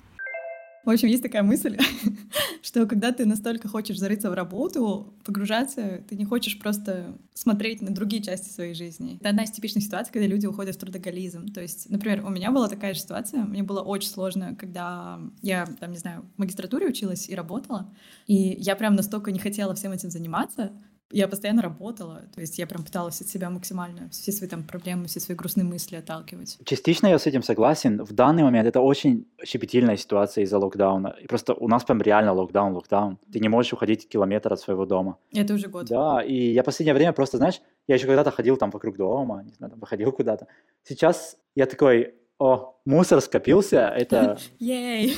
В 0.85 0.89
общем, 0.89 1.07
есть 1.07 1.23
такая 1.23 1.43
мысль, 1.43 1.77
что 2.61 2.85
когда 2.85 3.13
ты 3.13 3.25
настолько 3.25 3.69
хочешь 3.69 3.97
зарыться 3.97 4.29
в 4.29 4.33
работу, 4.33 5.13
погружаться, 5.23 6.03
ты 6.09 6.15
не 6.15 6.25
хочешь 6.25 6.59
просто 6.59 7.17
смотреть 7.33 7.81
на 7.81 7.91
другие 7.91 8.21
части 8.21 8.49
своей 8.49 8.73
жизни. 8.73 9.15
Это 9.21 9.29
одна 9.29 9.43
из 9.43 9.51
типичных 9.51 9.83
ситуаций, 9.83 10.11
когда 10.11 10.27
люди 10.27 10.45
уходят 10.45 10.75
в 10.75 10.79
трудоголизм. 10.79 11.47
То 11.47 11.61
есть, 11.61 11.89
например, 11.89 12.25
у 12.25 12.29
меня 12.29 12.51
была 12.51 12.67
такая 12.67 12.93
же 12.93 12.99
ситуация, 12.99 13.43
мне 13.43 13.63
было 13.63 13.81
очень 13.81 14.09
сложно, 14.09 14.55
когда 14.55 15.21
я, 15.41 15.65
там, 15.79 15.91
не 15.91 15.97
знаю, 15.97 16.25
в 16.35 16.39
магистратуре 16.39 16.87
училась 16.87 17.29
и 17.29 17.35
работала, 17.35 17.93
и 18.27 18.35
я 18.35 18.75
прям 18.75 18.95
настолько 18.95 19.31
не 19.31 19.39
хотела 19.39 19.73
всем 19.75 19.93
этим 19.93 20.09
заниматься, 20.09 20.73
я 21.13 21.27
постоянно 21.27 21.61
работала, 21.61 22.23
то 22.33 22.41
есть 22.41 22.57
я 22.57 22.65
прям 22.65 22.83
пыталась 22.83 23.21
от 23.21 23.27
себя 23.27 23.49
максимально 23.49 24.09
все 24.09 24.31
свои 24.31 24.49
там 24.49 24.63
проблемы, 24.63 25.05
все 25.05 25.19
свои 25.19 25.37
грустные 25.37 25.63
мысли 25.63 25.95
отталкивать. 25.95 26.57
Частично 26.65 27.07
я 27.07 27.19
с 27.19 27.27
этим 27.27 27.43
согласен. 27.43 28.03
В 28.03 28.13
данный 28.13 28.43
момент 28.43 28.67
это 28.67 28.81
очень 28.81 29.27
щепетильная 29.45 29.95
ситуация 29.95 30.43
из-за 30.43 30.57
локдауна. 30.57 31.15
И 31.21 31.27
просто 31.27 31.53
у 31.53 31.67
нас 31.67 31.83
прям 31.83 32.01
реально 32.01 32.33
локдаун, 32.33 32.73
локдаун. 32.73 33.19
Ты 33.31 33.39
не 33.39 33.47
можешь 33.47 33.73
уходить 33.73 34.09
километр 34.09 34.53
от 34.53 34.59
своего 34.59 34.85
дома. 34.85 35.17
Это 35.31 35.53
уже 35.53 35.67
год. 35.67 35.85
Да, 35.85 36.23
и 36.23 36.51
я 36.51 36.63
последнее 36.63 36.95
время 36.95 37.13
просто, 37.13 37.37
знаешь, 37.37 37.61
я 37.87 37.95
еще 37.95 38.07
когда-то 38.07 38.31
ходил 38.31 38.57
там 38.57 38.71
вокруг 38.71 38.97
дома, 38.97 39.43
не 39.43 39.53
знаю, 39.53 39.71
там 39.71 39.79
выходил 39.79 40.11
куда-то. 40.11 40.47
Сейчас 40.83 41.37
я 41.53 41.67
такой, 41.67 42.15
о, 42.43 42.75
мусор 42.83 43.21
скопился, 43.21 43.87
это... 43.87 44.37
Ей! 44.59 45.15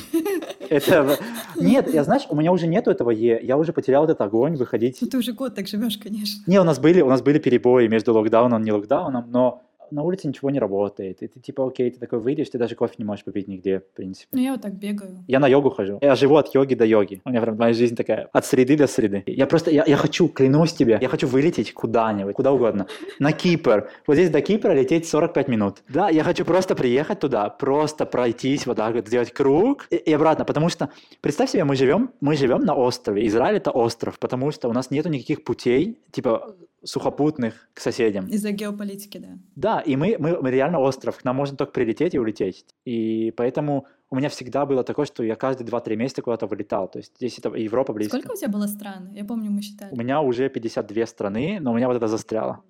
Это... 0.70 1.18
Нет, 1.56 1.92
я, 1.92 2.04
знаешь, 2.04 2.22
у 2.28 2.36
меня 2.36 2.52
уже 2.52 2.68
нету 2.68 2.92
этого 2.92 3.10
«е», 3.10 3.40
я 3.42 3.56
уже 3.56 3.72
потерял 3.72 4.04
этот 4.04 4.20
огонь 4.20 4.54
выходить. 4.54 4.98
Ну 5.00 5.08
ты 5.08 5.18
уже 5.18 5.32
год 5.32 5.56
так 5.56 5.66
живешь, 5.66 5.98
конечно. 5.98 6.44
Не, 6.46 6.60
у 6.60 6.64
нас 6.64 6.78
были, 6.78 7.00
у 7.00 7.08
нас 7.08 7.22
были 7.22 7.40
перебои 7.40 7.88
между 7.88 8.14
локдауном 8.14 8.62
и 8.62 8.64
не 8.64 8.70
локдауном, 8.70 9.28
но 9.28 9.62
на 9.90 10.02
улице 10.02 10.28
ничего 10.28 10.50
не 10.50 10.58
работает. 10.58 11.22
И 11.22 11.28
ты 11.28 11.40
типа, 11.40 11.66
окей, 11.66 11.90
ты 11.90 11.98
такой 11.98 12.18
выйдешь, 12.18 12.48
ты 12.50 12.58
даже 12.58 12.74
кофе 12.74 12.94
не 12.98 13.04
можешь 13.04 13.24
попить 13.24 13.48
нигде, 13.48 13.80
в 13.80 13.96
принципе. 13.96 14.28
Ну, 14.32 14.40
я 14.40 14.52
вот 14.52 14.60
так 14.60 14.74
бегаю. 14.74 15.24
Я 15.26 15.40
на 15.40 15.48
йогу 15.48 15.70
хожу. 15.70 15.98
Я 16.00 16.14
живу 16.14 16.36
от 16.36 16.54
йоги 16.54 16.74
до 16.74 16.84
йоги. 16.84 17.20
У 17.24 17.30
меня 17.30 17.40
прям 17.40 17.56
моя 17.56 17.72
жизнь 17.72 17.96
такая, 17.96 18.28
от 18.32 18.44
среды 18.44 18.76
до 18.76 18.86
среды. 18.86 19.22
Я 19.26 19.46
просто, 19.46 19.70
я, 19.70 19.84
я 19.86 19.96
хочу, 19.96 20.28
клянусь 20.28 20.72
тебе, 20.72 20.98
я 21.00 21.08
хочу 21.08 21.26
вылететь 21.26 21.72
куда-нибудь, 21.72 22.34
куда 22.34 22.52
угодно. 22.52 22.86
На 23.18 23.32
Кипр. 23.32 23.88
Вот 24.06 24.14
здесь 24.14 24.30
до 24.30 24.40
Кипра 24.40 24.72
лететь 24.72 25.06
45 25.08 25.48
минут. 25.48 25.82
Да, 25.88 26.08
я 26.08 26.24
хочу 26.24 26.44
просто 26.44 26.74
приехать 26.74 27.20
туда, 27.20 27.48
просто 27.48 28.06
пройтись 28.06 28.66
вот 28.66 28.76
так 28.76 28.94
вот, 28.94 29.06
сделать 29.06 29.32
круг 29.32 29.86
и, 29.90 29.96
и 29.96 30.12
обратно. 30.12 30.44
Потому 30.44 30.68
что, 30.68 30.90
представь 31.20 31.50
себе, 31.50 31.64
мы 31.64 31.76
живем, 31.76 32.10
мы 32.20 32.36
живем 32.36 32.60
на 32.60 32.74
острове. 32.74 33.26
Израиль 33.26 33.56
это 33.56 33.70
остров, 33.70 34.18
потому 34.18 34.50
что 34.50 34.68
у 34.68 34.72
нас 34.72 34.90
нету 34.90 35.08
никаких 35.08 35.44
путей, 35.44 35.98
типа 36.10 36.54
сухопутных 36.86 37.68
к 37.74 37.80
соседям. 37.80 38.26
Из-за 38.28 38.52
геополитики, 38.52 39.18
да. 39.18 39.38
Да, 39.56 39.80
и 39.80 39.96
мы, 39.96 40.16
мы, 40.18 40.40
мы 40.40 40.50
реально 40.50 40.78
остров, 40.78 41.18
к 41.18 41.24
нам 41.24 41.36
можно 41.36 41.56
только 41.56 41.72
прилететь 41.72 42.14
и 42.14 42.18
улететь. 42.18 42.64
И 42.84 43.32
поэтому 43.36 43.86
у 44.10 44.16
меня 44.16 44.28
всегда 44.28 44.64
было 44.66 44.84
такое, 44.84 45.06
что 45.06 45.24
я 45.24 45.34
каждые 45.34 45.66
2-3 45.66 45.96
месяца 45.96 46.22
куда-то 46.22 46.46
вылетал. 46.46 46.88
То 46.88 46.98
есть 46.98 47.16
здесь 47.16 47.38
это 47.38 47.50
Европа 47.54 47.92
близко. 47.92 48.18
Сколько 48.18 48.32
у 48.32 48.36
тебя 48.36 48.48
было 48.48 48.66
стран? 48.66 49.12
Я 49.12 49.24
помню, 49.24 49.50
мы 49.50 49.62
считали. 49.62 49.92
У 49.92 49.96
меня 49.96 50.20
уже 50.20 50.48
52 50.48 51.06
страны, 51.06 51.58
но 51.60 51.72
у 51.72 51.76
меня 51.76 51.88
вот 51.88 51.96
это 51.96 52.06
застряло. 52.06 52.62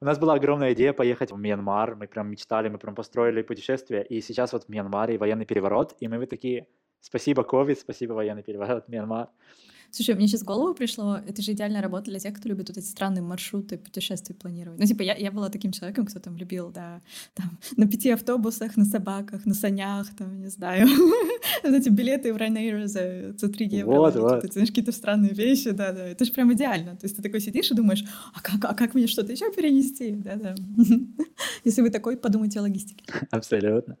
У 0.00 0.04
нас 0.04 0.18
была 0.18 0.34
огромная 0.34 0.74
идея 0.74 0.92
поехать 0.92 1.32
в 1.32 1.38
Мьянмар, 1.38 1.96
мы 1.96 2.06
прям 2.06 2.30
мечтали, 2.30 2.68
мы 2.68 2.78
прям 2.78 2.94
построили 2.94 3.42
путешествие, 3.42 4.04
и 4.04 4.20
сейчас 4.20 4.52
вот 4.52 4.64
в 4.64 4.68
Мьянмаре 4.68 5.16
военный 5.16 5.46
переворот, 5.46 5.94
и 5.98 6.08
мы 6.08 6.18
вот 6.18 6.28
такие, 6.28 6.66
спасибо 7.00 7.42
COVID, 7.42 7.76
спасибо 7.80 8.12
военный 8.12 8.42
переворот, 8.42 8.86
Мьянмар. 8.88 9.28
Слушай, 9.94 10.16
мне 10.16 10.26
сейчас 10.26 10.40
в 10.40 10.44
голову 10.44 10.74
пришло, 10.74 11.18
это 11.24 11.40
же 11.40 11.52
идеальная 11.52 11.80
работа 11.80 12.10
для 12.10 12.18
тех, 12.18 12.34
кто 12.34 12.48
любит 12.48 12.68
вот 12.68 12.76
эти 12.76 12.84
странные 12.84 13.22
маршруты 13.22 13.78
путешествий 13.78 14.34
планировать. 14.34 14.80
Ну, 14.80 14.86
типа, 14.86 15.02
я, 15.02 15.14
я 15.14 15.30
была 15.30 15.50
таким 15.50 15.70
человеком, 15.70 16.04
кто 16.04 16.18
там 16.18 16.36
любил, 16.36 16.72
да, 16.72 17.00
там, 17.34 17.60
на 17.76 17.86
пяти 17.86 18.10
автобусах, 18.10 18.76
на 18.76 18.86
собаках, 18.86 19.46
на 19.46 19.54
санях, 19.54 20.08
там, 20.16 20.40
не 20.40 20.48
знаю, 20.48 20.88
вот 21.62 21.72
эти 21.72 21.90
билеты 21.90 22.34
в 22.34 22.36
Ryanair 22.38 22.88
за, 22.88 23.38
за 23.38 23.48
3 23.48 23.68
евро. 23.68 23.94
Вот, 23.94 24.16
вот. 24.16 24.40
Ты 24.40 24.48
знаешь, 24.48 24.70
какие-то 24.70 24.90
странные 24.90 25.32
вещи, 25.32 25.70
да, 25.70 25.92
да, 25.92 26.04
это 26.08 26.24
же 26.24 26.32
прям 26.32 26.52
идеально. 26.52 26.96
То 26.96 27.04
есть 27.04 27.14
ты 27.14 27.22
такой 27.22 27.40
сидишь 27.40 27.70
и 27.70 27.74
думаешь, 27.74 28.04
а 28.34 28.40
как, 28.40 28.64
а 28.64 28.74
как 28.74 28.94
мне 28.94 29.06
что-то 29.06 29.30
еще 29.30 29.52
перенести, 29.52 30.10
да, 30.10 30.34
да. 30.34 30.56
Если 31.64 31.82
вы 31.82 31.90
такой, 31.90 32.16
подумайте 32.16 32.58
о 32.58 32.62
логистике. 32.62 33.04
Абсолютно. 33.30 33.96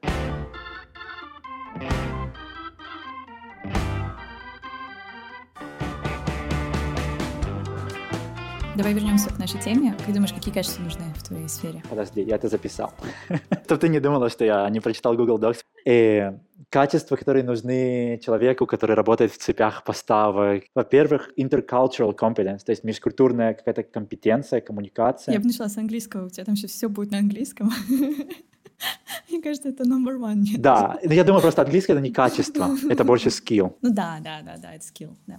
Давай 8.76 8.92
вернемся 8.92 9.28
к 9.30 9.38
нашей 9.38 9.60
теме. 9.60 9.94
Как 10.04 10.12
думаешь, 10.12 10.32
какие 10.32 10.52
качества 10.52 10.82
нужны 10.82 11.04
в 11.16 11.22
твоей 11.22 11.48
сфере? 11.48 11.80
Подожди, 11.88 12.22
я 12.22 12.34
это 12.34 12.48
записал. 12.48 12.92
Чтобы 13.64 13.80
ты 13.80 13.88
не 13.88 14.00
думала, 14.00 14.28
что 14.28 14.44
я 14.44 14.68
не 14.68 14.80
прочитал 14.80 15.14
Google 15.14 15.38
Docs. 15.38 15.58
И 15.84 15.90
э, 15.90 16.38
качества, 16.70 17.14
которые 17.14 17.44
нужны 17.44 18.18
человеку, 18.24 18.66
который 18.66 18.96
работает 18.96 19.30
в 19.30 19.38
цепях 19.38 19.84
поставок. 19.84 20.64
Во-первых, 20.74 21.30
intercultural 21.38 22.16
competence, 22.16 22.64
то 22.64 22.72
есть 22.72 22.82
межкультурная 22.82 23.54
какая-то 23.54 23.84
компетенция, 23.84 24.60
коммуникация. 24.60 25.34
Я 25.34 25.38
бы 25.38 25.46
начала 25.46 25.68
с 25.68 25.78
английского. 25.78 26.26
У 26.26 26.30
тебя 26.30 26.44
там 26.44 26.56
сейчас 26.56 26.72
все 26.72 26.88
будет 26.88 27.12
на 27.12 27.18
английском. 27.18 27.70
Мне 29.30 29.40
кажется, 29.40 29.68
это 29.68 29.84
number 29.84 30.18
one. 30.18 30.42
Да, 30.58 30.98
я 31.04 31.22
думаю, 31.22 31.42
просто 31.42 31.62
английский— 31.62 31.92
это 31.94 32.00
не 32.00 32.10
качество, 32.10 32.76
это 32.90 33.04
больше 33.04 33.28
skill. 33.28 33.76
Ну 33.82 33.92
да, 33.92 34.18
да, 34.20 34.42
да, 34.44 34.56
да, 34.60 34.74
это 34.74 34.84
skill, 34.84 35.14
да. 35.28 35.38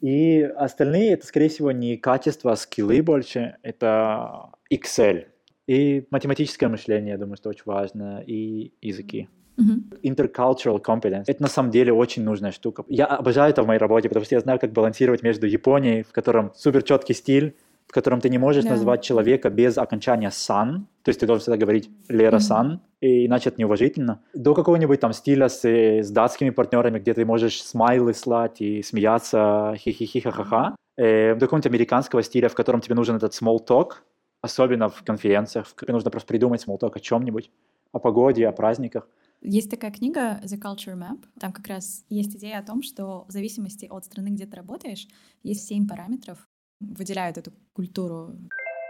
И 0.00 0.42
остальные 0.42 1.12
это, 1.12 1.26
скорее 1.26 1.48
всего, 1.48 1.70
не 1.72 1.96
качество, 1.96 2.52
а 2.52 2.56
скиллы 2.56 3.02
больше, 3.02 3.56
это 3.62 4.50
Excel. 4.72 5.26
И 5.66 6.06
математическое 6.10 6.68
мышление, 6.68 7.12
я 7.12 7.18
думаю, 7.18 7.36
что 7.36 7.50
очень 7.50 7.62
важно, 7.64 8.22
и 8.26 8.72
языки. 8.80 9.28
Mm-hmm. 9.58 10.00
Intercultural 10.02 10.82
competence. 10.82 11.24
Это 11.26 11.42
на 11.42 11.48
самом 11.48 11.70
деле 11.70 11.92
очень 11.92 12.24
нужная 12.24 12.50
штука. 12.50 12.84
Я 12.88 13.06
обожаю 13.06 13.50
это 13.50 13.62
в 13.62 13.66
моей 13.66 13.78
работе, 13.78 14.08
потому 14.08 14.24
что 14.24 14.34
я 14.34 14.40
знаю, 14.40 14.58
как 14.58 14.72
балансировать 14.72 15.22
между 15.22 15.46
Японией, 15.46 16.02
в 16.02 16.12
котором 16.12 16.52
супер 16.56 16.82
четкий 16.82 17.14
стиль, 17.14 17.54
в 17.90 17.92
котором 17.92 18.20
ты 18.20 18.28
не 18.28 18.38
можешь 18.38 18.62
да. 18.62 18.70
назвать 18.70 19.02
человека 19.02 19.50
без 19.50 19.76
окончания 19.76 20.30
сан, 20.30 20.86
то 21.02 21.08
есть 21.08 21.18
ты 21.18 21.26
должен 21.26 21.40
всегда 21.40 21.56
говорить 21.56 21.90
Лера 22.08 22.38
сан, 22.38 22.74
mm-hmm. 22.74 22.98
и 23.00 23.26
иначе 23.26 23.48
это 23.48 23.60
неуважительно, 23.60 24.22
до 24.32 24.54
какого-нибудь 24.54 25.00
там 25.00 25.12
стиля 25.12 25.48
с, 25.48 25.64
с 25.64 26.08
датскими 26.08 26.50
партнерами, 26.50 27.00
где 27.00 27.14
ты 27.14 27.24
можешь 27.24 27.60
смайлы 27.60 28.14
слать 28.14 28.60
и 28.60 28.84
смеяться, 28.84 29.74
хи-хи-хи-ха-ха-ха, 29.76 30.76
э, 30.96 31.34
до 31.34 31.40
какого-нибудь 31.40 31.66
американского 31.66 32.22
стиля, 32.22 32.48
в 32.48 32.54
котором 32.54 32.80
тебе 32.80 32.94
нужен 32.94 33.16
этот 33.16 33.32
small 33.32 33.58
talk, 33.66 33.94
особенно 34.40 34.88
в 34.88 35.02
конференциях, 35.02 35.66
тебе 35.80 35.92
нужно 35.92 36.12
просто 36.12 36.28
придумать 36.28 36.64
small 36.64 36.78
talk 36.78 36.92
о 36.94 37.00
чем-нибудь, 37.00 37.50
о 37.90 37.98
погоде, 37.98 38.46
о 38.46 38.52
праздниках. 38.52 39.08
Есть 39.42 39.68
такая 39.68 39.90
книга 39.90 40.38
The 40.44 40.60
Culture 40.62 40.96
Map. 40.96 41.24
Там 41.40 41.50
как 41.52 41.66
раз 41.66 42.04
есть 42.08 42.36
идея 42.36 42.60
о 42.60 42.62
том, 42.62 42.82
что 42.82 43.24
в 43.26 43.32
зависимости 43.32 43.88
от 43.90 44.04
страны, 44.04 44.28
где 44.28 44.46
ты 44.46 44.54
работаешь, 44.54 45.08
есть 45.42 45.66
семь 45.66 45.88
параметров, 45.88 46.46
выделяют 46.80 47.38
эту 47.38 47.52
культуру. 47.72 48.34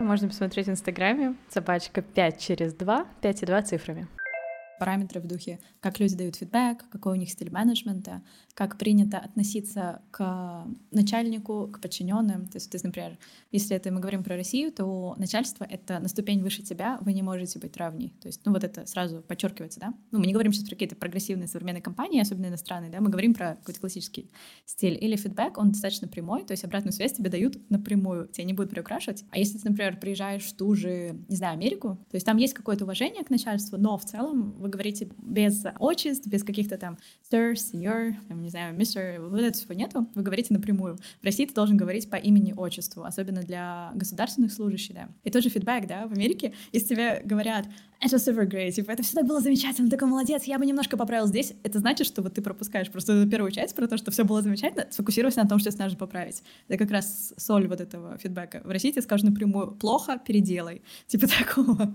Можно 0.01 0.29
посмотреть 0.29 0.67
в 0.67 0.71
Инстаграме 0.71 1.37
собачка 1.49 2.01
5 2.01 2.41
через 2.41 2.75
2, 2.75 3.07
5 3.21 3.43
и 3.43 3.47
2 3.47 3.63
цифрами 3.63 4.09
параметры 4.81 5.21
в 5.21 5.27
духе, 5.27 5.59
как 5.81 5.99
люди 5.99 6.17
дают 6.17 6.37
фидбэк, 6.37 6.89
какой 6.91 7.15
у 7.15 7.17
них 7.17 7.31
стиль 7.31 7.51
менеджмента, 7.51 8.23
как 8.55 8.77
принято 8.77 9.19
относиться 9.19 10.03
к 10.11 10.67
начальнику, 10.91 11.69
к 11.69 11.81
подчиненным. 11.81 12.47
То 12.47 12.57
есть, 12.57 12.71
то 12.71 12.75
есть, 12.75 12.85
например, 12.85 13.19
если 13.51 13.75
это 13.75 13.91
мы 13.91 14.01
говорим 14.01 14.23
про 14.23 14.37
Россию, 14.37 14.73
то 14.73 15.15
начальство— 15.19 15.65
это 15.71 15.99
на 15.99 16.09
ступень 16.09 16.43
выше 16.43 16.63
тебя, 16.63 16.99
вы 17.01 17.15
не 17.15 17.23
можете 17.23 17.59
быть 17.59 17.77
равней. 17.79 18.15
То 18.21 18.29
есть, 18.29 18.43
ну 18.45 18.53
вот 18.53 18.63
это 18.63 18.87
сразу 18.87 19.23
подчеркивается, 19.23 19.81
да? 19.81 19.95
Ну, 20.11 20.19
мы 20.19 20.27
не 20.27 20.33
говорим 20.33 20.53
сейчас 20.53 20.65
про 20.65 20.75
какие-то 20.75 20.97
прогрессивные 20.97 21.49
современные 21.49 21.83
компании, 21.83 22.21
особенно 22.21 22.47
иностранные, 22.47 22.91
да, 22.91 23.01
мы 23.01 23.09
говорим 23.09 23.33
про 23.33 23.57
какой-то 23.57 23.81
классический 23.81 24.31
стиль. 24.67 24.99
Или 25.01 25.17
фидбэк, 25.17 25.57
он 25.57 25.71
достаточно 25.71 26.09
прямой, 26.09 26.45
то 26.45 26.53
есть 26.53 26.65
обратную 26.65 26.93
связь 26.93 27.15
тебе 27.15 27.31
дают 27.31 27.59
напрямую, 27.71 28.29
тебя 28.29 28.45
не 28.45 28.53
будут 28.53 28.71
приукрашивать. 28.71 29.25
А 29.31 29.39
если 29.39 29.59
ты, 29.59 29.71
например, 29.71 29.99
приезжаешь 29.99 30.45
в 30.45 30.53
ту 30.55 30.75
же, 30.75 31.17
не 31.29 31.37
знаю, 31.37 31.55
Америку, 31.55 31.99
то 32.11 32.17
есть 32.17 32.27
там 32.27 32.37
есть 32.37 32.53
какое-то 32.53 32.85
уважение 32.85 33.25
к 33.25 33.31
начальству, 33.31 33.79
но 33.79 33.97
в 33.97 34.05
целом 34.05 34.53
вы 34.59 34.69
говорите 34.69 35.09
без 35.17 35.65
отчеств, 35.79 36.27
без 36.27 36.45
каких-то 36.45 36.79
там 36.79 36.99
sir, 37.31 37.55
senior, 37.55 38.15
там, 38.29 38.43
не 38.43 38.51
знаю, 38.51 38.77
mr, 38.77 39.29
вот 39.29 39.41
этого 39.41 39.53
всего 39.53 39.75
нету, 39.75 40.07
вы 40.15 40.23
говорите 40.23 40.53
напрямую. 40.55 40.97
В 41.21 41.25
России 41.25 41.47
ты 41.47 41.55
должен 41.55 41.77
говорить 41.77 42.09
по 42.09 42.17
имени-отчеству, 42.17 43.05
особенно 43.05 43.43
для 43.43 43.91
государственных 43.95 44.53
служащих, 44.53 44.95
да. 44.95 45.09
И 45.25 45.31
тот 45.31 45.43
же 45.43 45.49
фидбэк, 45.51 45.87
да, 45.87 46.07
в 46.07 46.13
Америке, 46.13 46.55
если 46.73 46.95
тебе 46.95 47.23
говорят, 47.25 47.67
это 48.01 48.17
super 48.17 48.49
great, 48.49 48.73
типа, 48.73 48.93
это 48.93 49.03
все 49.03 49.15
так 49.15 49.27
было 49.27 49.41
замечательно, 49.41 49.91
такой 49.91 50.09
молодец, 50.09 50.45
я 50.45 50.59
бы 50.59 50.65
немножко 50.65 50.97
поправил 50.97 51.27
здесь, 51.27 51.53
это 51.63 51.79
значит, 51.79 52.07
что 52.07 52.23
вот 52.23 52.35
ты 52.35 52.43
пропускаешь 52.43 52.91
просто 52.91 53.27
первую 53.27 53.51
часть 53.51 53.75
про 53.75 53.87
то, 53.87 53.97
что 53.97 54.11
все 54.11 54.25
было 54.25 54.41
замечательно, 54.41 54.87
сфокусируйся 54.91 55.43
на 55.43 55.49
том, 55.49 55.59
что 55.59 55.71
нужно 55.83 55.99
поправить. 55.99 56.43
Это 56.69 56.79
как 56.79 56.91
раз 56.91 57.33
соль 57.37 57.67
вот 57.69 57.81
этого 57.81 58.19
фидбэка. 58.19 58.63
В 58.65 58.71
России 58.71 58.91
тебе 58.91 59.03
скажут 59.03 59.29
напрямую, 59.29 59.73
плохо, 59.73 60.21
переделай, 60.25 60.83
типа 61.07 61.27
такого. 61.39 61.93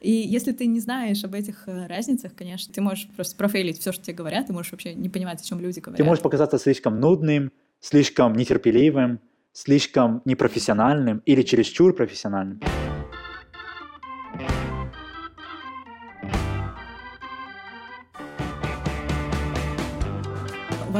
И 0.00 0.10
если 0.10 0.52
ты 0.52 0.66
не 0.66 0.80
знаешь 0.80 1.24
об 1.24 1.34
этих 1.34 1.64
э, 1.66 1.86
разницах, 1.86 2.34
конечно, 2.34 2.72
ты 2.72 2.80
можешь 2.80 3.08
просто 3.14 3.36
профейлить 3.36 3.78
все, 3.78 3.92
что 3.92 4.04
тебе 4.04 4.14
говорят, 4.14 4.46
ты 4.46 4.52
можешь 4.52 4.72
вообще 4.72 4.94
не 4.94 5.08
понимать, 5.08 5.40
о 5.40 5.44
чем 5.44 5.60
люди 5.60 5.80
говорят. 5.80 5.98
Ты 5.98 6.04
можешь 6.04 6.22
показаться 6.22 6.58
слишком 6.58 7.00
нудным, 7.00 7.52
слишком 7.80 8.34
нетерпеливым, 8.34 9.20
слишком 9.52 10.22
непрофессиональным 10.24 11.22
или 11.26 11.42
чересчур 11.42 11.94
профессиональным. 11.94 12.60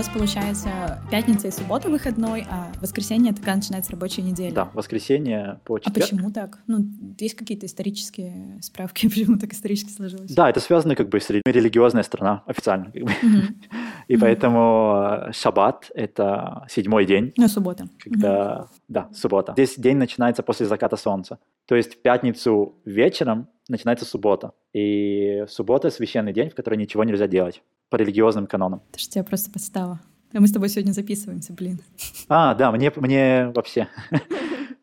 Вас 0.01 0.09
получается 0.09 0.99
пятница 1.11 1.49
и 1.49 1.51
суббота 1.51 1.91
выходной, 1.91 2.47
а 2.49 2.73
воскресенье 2.81 3.35
тогда 3.35 3.55
начинается 3.55 3.93
рабочая 3.93 4.23
неделя. 4.23 4.55
Да, 4.55 4.71
воскресенье 4.73 5.61
по 5.67 5.79
четверг. 5.79 5.99
А 5.99 6.01
почему 6.01 6.33
так? 6.33 6.59
Ну, 6.67 6.87
есть 7.19 7.35
какие-то 7.35 7.67
исторические 7.67 8.59
справки, 8.63 9.09
почему 9.11 9.37
так 9.37 9.53
исторически 9.53 9.91
сложилось? 9.91 10.31
Да, 10.31 10.49
это 10.49 10.59
связано 10.61 10.97
как 10.97 11.11
бы 11.11 11.21
с 11.21 11.29
религиозная 11.29 12.03
страна 12.03 12.43
официально. 12.47 12.87
Как 12.91 13.03
бы. 13.03 13.11
И 14.09 14.17
поэтому 14.17 15.27
э, 15.29 15.33
шаббат— 15.33 15.91
это 15.95 16.65
седьмой 16.71 17.05
день. 17.05 17.35
Ну, 17.37 17.47
суббота. 17.47 17.87
Когда, 17.99 18.69
да, 18.89 19.11
суббота. 19.13 19.53
Здесь 19.53 19.75
день 19.77 19.99
начинается 19.99 20.43
после 20.43 20.65
заката 20.65 20.97
солнца. 20.97 21.39
То 21.67 21.75
есть 21.75 21.97
в 21.97 21.99
пятницу 22.01 22.75
вечером 22.87 23.49
начинается 23.69 24.07
суббота. 24.07 24.53
И 24.73 25.45
суббота— 25.47 25.91
священный 25.91 26.33
день, 26.33 26.49
в 26.49 26.55
который 26.55 26.79
ничего 26.79 27.05
нельзя 27.05 27.27
делать 27.27 27.63
по 27.91 27.97
религиозным 27.97 28.47
канонам. 28.47 28.83
Это 28.91 29.01
же 29.01 29.09
тебя 29.09 29.25
просто 29.25 29.51
подстава. 29.51 30.01
А 30.33 30.41
мы 30.41 30.47
с 30.47 30.53
тобой 30.53 30.69
сегодня 30.69 30.93
записываемся, 30.93 31.53
блин. 31.53 31.81
А, 32.29 32.55
да, 32.55 32.71
мне, 32.71 32.93
мне 32.97 33.49
вообще. 33.55 33.89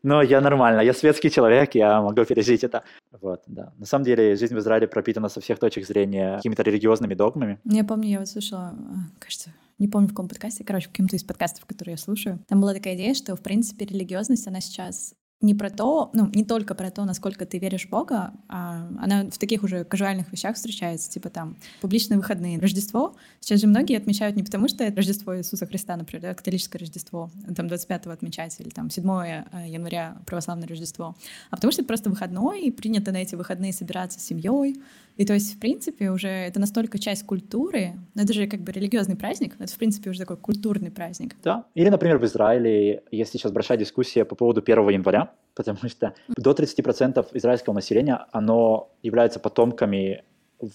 Но 0.02 0.22
я 0.22 0.40
нормально, 0.40 0.80
я 0.80 0.92
светский 0.92 1.30
человек, 1.30 1.74
я 1.74 2.00
могу 2.00 2.24
пережить 2.24 2.62
это. 2.62 2.84
Вот, 3.20 3.42
да. 3.46 3.72
На 3.78 3.86
самом 3.86 4.04
деле, 4.04 4.36
жизнь 4.36 4.54
в 4.54 4.58
Израиле 4.58 4.86
пропитана 4.86 5.28
со 5.28 5.40
всех 5.40 5.58
точек 5.58 5.86
зрения 5.86 6.36
какими-то 6.36 6.62
религиозными 6.62 7.14
догмами. 7.14 7.58
Я 7.64 7.82
помню, 7.82 8.08
я 8.08 8.18
вот 8.20 8.28
слушала, 8.28 8.74
а, 8.74 8.74
кажется, 9.18 9.52
не 9.78 9.88
помню 9.88 10.08
в 10.08 10.10
каком 10.10 10.28
подкасте, 10.28 10.64
короче, 10.64 10.88
в 10.88 10.92
каком-то 10.92 11.16
из 11.16 11.24
подкастов, 11.24 11.64
которые 11.64 11.94
я 11.94 11.98
слушаю. 11.98 12.38
Там 12.46 12.60
была 12.60 12.74
такая 12.74 12.94
идея, 12.94 13.14
что, 13.14 13.34
в 13.34 13.40
принципе, 13.40 13.86
религиозность, 13.86 14.46
она 14.46 14.60
сейчас 14.60 15.14
не 15.40 15.54
про 15.54 15.70
то, 15.70 16.10
ну, 16.14 16.28
не 16.34 16.44
только 16.44 16.74
про 16.74 16.90
то, 16.90 17.04
насколько 17.04 17.46
ты 17.46 17.58
веришь 17.58 17.86
в 17.86 17.90
Бога, 17.90 18.32
а 18.48 18.88
она 18.98 19.30
в 19.30 19.38
таких 19.38 19.62
уже 19.62 19.84
казуальных 19.84 20.32
вещах 20.32 20.56
встречается, 20.56 21.08
типа 21.10 21.30
там 21.30 21.56
публичные 21.80 22.18
выходные, 22.18 22.58
Рождество. 22.58 23.14
Сейчас 23.38 23.60
же 23.60 23.68
многие 23.68 23.96
отмечают 23.96 24.34
не 24.34 24.42
потому, 24.42 24.66
что 24.66 24.82
это 24.82 24.96
Рождество 24.96 25.36
Иисуса 25.38 25.66
Христа, 25.66 25.96
например, 25.96 26.22
да, 26.22 26.34
католическое 26.34 26.80
Рождество, 26.80 27.30
там 27.54 27.66
25-го 27.66 28.10
отмечать, 28.10 28.58
или 28.58 28.70
там 28.70 28.90
7 28.90 29.04
э, 29.08 29.44
января 29.68 30.18
православное 30.26 30.66
Рождество, 30.66 31.14
а 31.50 31.56
потому 31.56 31.70
что 31.70 31.82
это 31.82 31.88
просто 31.88 32.10
выходной, 32.10 32.62
и 32.62 32.70
принято 32.72 33.12
на 33.12 33.18
эти 33.18 33.36
выходные 33.36 33.72
собираться 33.72 34.18
с 34.18 34.24
семьей, 34.24 34.82
и 35.18 35.24
то 35.26 35.34
есть, 35.34 35.56
в 35.56 35.58
принципе, 35.58 36.10
уже 36.10 36.28
это 36.28 36.60
настолько 36.60 36.98
часть 36.98 37.26
культуры, 37.26 37.94
но 38.14 38.22
это 38.22 38.32
же 38.32 38.46
как 38.46 38.60
бы 38.60 38.70
религиозный 38.70 39.16
праздник, 39.16 39.56
это, 39.58 39.70
в 39.70 39.76
принципе, 39.76 40.10
уже 40.10 40.20
такой 40.20 40.36
культурный 40.36 40.92
праздник. 40.92 41.34
Да. 41.42 41.64
Или, 41.74 41.88
например, 41.88 42.18
в 42.18 42.24
Израиле 42.24 43.02
есть 43.10 43.32
сейчас 43.32 43.50
большая 43.50 43.78
дискуссия 43.78 44.24
по 44.24 44.36
поводу 44.36 44.62
1 44.64 44.88
января, 44.90 45.32
потому 45.56 45.88
что 45.88 46.14
до 46.36 46.52
30% 46.52 47.26
израильского 47.34 47.74
населения, 47.74 48.26
оно 48.30 48.92
является 49.02 49.40
потомками 49.40 50.22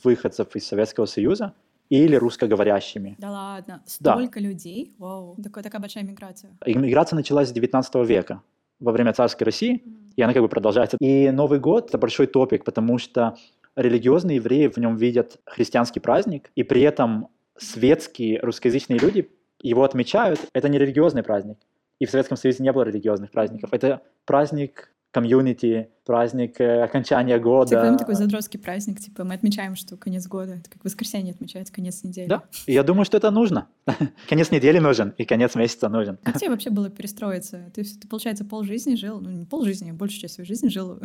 выходцев 0.04 0.54
из 0.56 0.68
Советского 0.68 1.06
Союза, 1.06 1.54
или 1.90 2.16
русскоговорящими. 2.16 3.16
Да 3.20 3.32
ладно, 3.32 3.82
столько 3.86 4.40
да. 4.40 4.46
людей? 4.46 4.94
Вау, 4.98 5.38
такая, 5.42 5.64
такая 5.64 5.80
большая 5.80 6.04
миграция. 6.04 6.52
Иммиграция 6.66 7.16
началась 7.16 7.50
с 7.50 7.52
19 7.52 7.96
века, 8.08 8.42
во 8.80 8.92
время 8.92 9.14
царской 9.14 9.46
России, 9.46 9.82
mm. 9.86 10.14
и 10.18 10.22
она 10.22 10.34
как 10.34 10.42
бы 10.42 10.50
продолжается. 10.50 10.98
И 11.00 11.32
Новый 11.32 11.60
год— 11.60 11.88
это 11.90 11.98
большой 11.98 12.28
топик, 12.28 12.66
потому 12.66 12.98
что 12.98 13.38
религиозные 13.76 14.36
евреи 14.36 14.68
в 14.68 14.78
нем 14.78 14.96
видят 14.96 15.40
христианский 15.46 16.00
праздник, 16.00 16.52
и 16.56 16.64
при 16.64 16.82
этом 16.82 17.30
светские 17.58 18.40
русскоязычные 18.42 19.00
люди 19.00 19.30
его 19.62 19.84
отмечают. 19.84 20.40
Это 20.54 20.70
не 20.70 20.78
религиозный 20.78 21.24
праздник. 21.24 21.58
И 22.00 22.06
в 22.06 22.12
Советском 22.12 22.38
Союзе 22.38 22.64
не 22.64 22.72
было 22.72 22.84
религиозных 22.84 23.32
праздников. 23.32 23.70
Это 23.72 24.02
праздник 24.26 24.94
комьюнити, 25.14 25.90
праздник 26.06 26.60
э, 26.60 26.84
окончания 26.84 27.38
года. 27.38 27.70
Типа 27.70 27.98
такой 27.98 28.16
задротский 28.16 28.60
праздник, 28.60 29.00
типа 29.00 29.24
мы 29.24 29.36
отмечаем, 29.36 29.76
что 29.76 29.96
конец 29.96 30.28
года, 30.28 30.56
это 30.56 30.70
как 30.70 30.84
воскресенье 30.84 31.34
отмечается, 31.34 31.72
конец 31.72 32.04
недели. 32.04 32.28
Да, 32.28 32.44
и 32.66 32.74
я 32.74 32.84
думаю, 32.84 33.06
что 33.06 33.18
это 33.18 33.30
нужно. 33.30 33.68
конец 34.28 34.50
недели 34.52 34.80
нужен, 34.80 35.14
и 35.18 35.24
конец 35.24 35.54
месяца 35.56 35.88
нужен. 35.88 36.18
Как 36.24 36.40
тебе 36.40 36.50
вообще 36.50 36.72
было 36.72 36.90
перестроиться? 36.90 37.72
Ты, 37.76 37.84
ты 37.84 38.08
получается, 38.08 38.44
полжизни 38.44 38.96
жил, 38.96 39.22
ну 39.22 39.30
не 39.30 39.46
полжизни, 39.46 39.92
а 39.92 39.94
большую 39.94 40.22
часть 40.22 40.34
своей 40.34 40.48
жизни 40.48 40.68
жил 40.68 41.00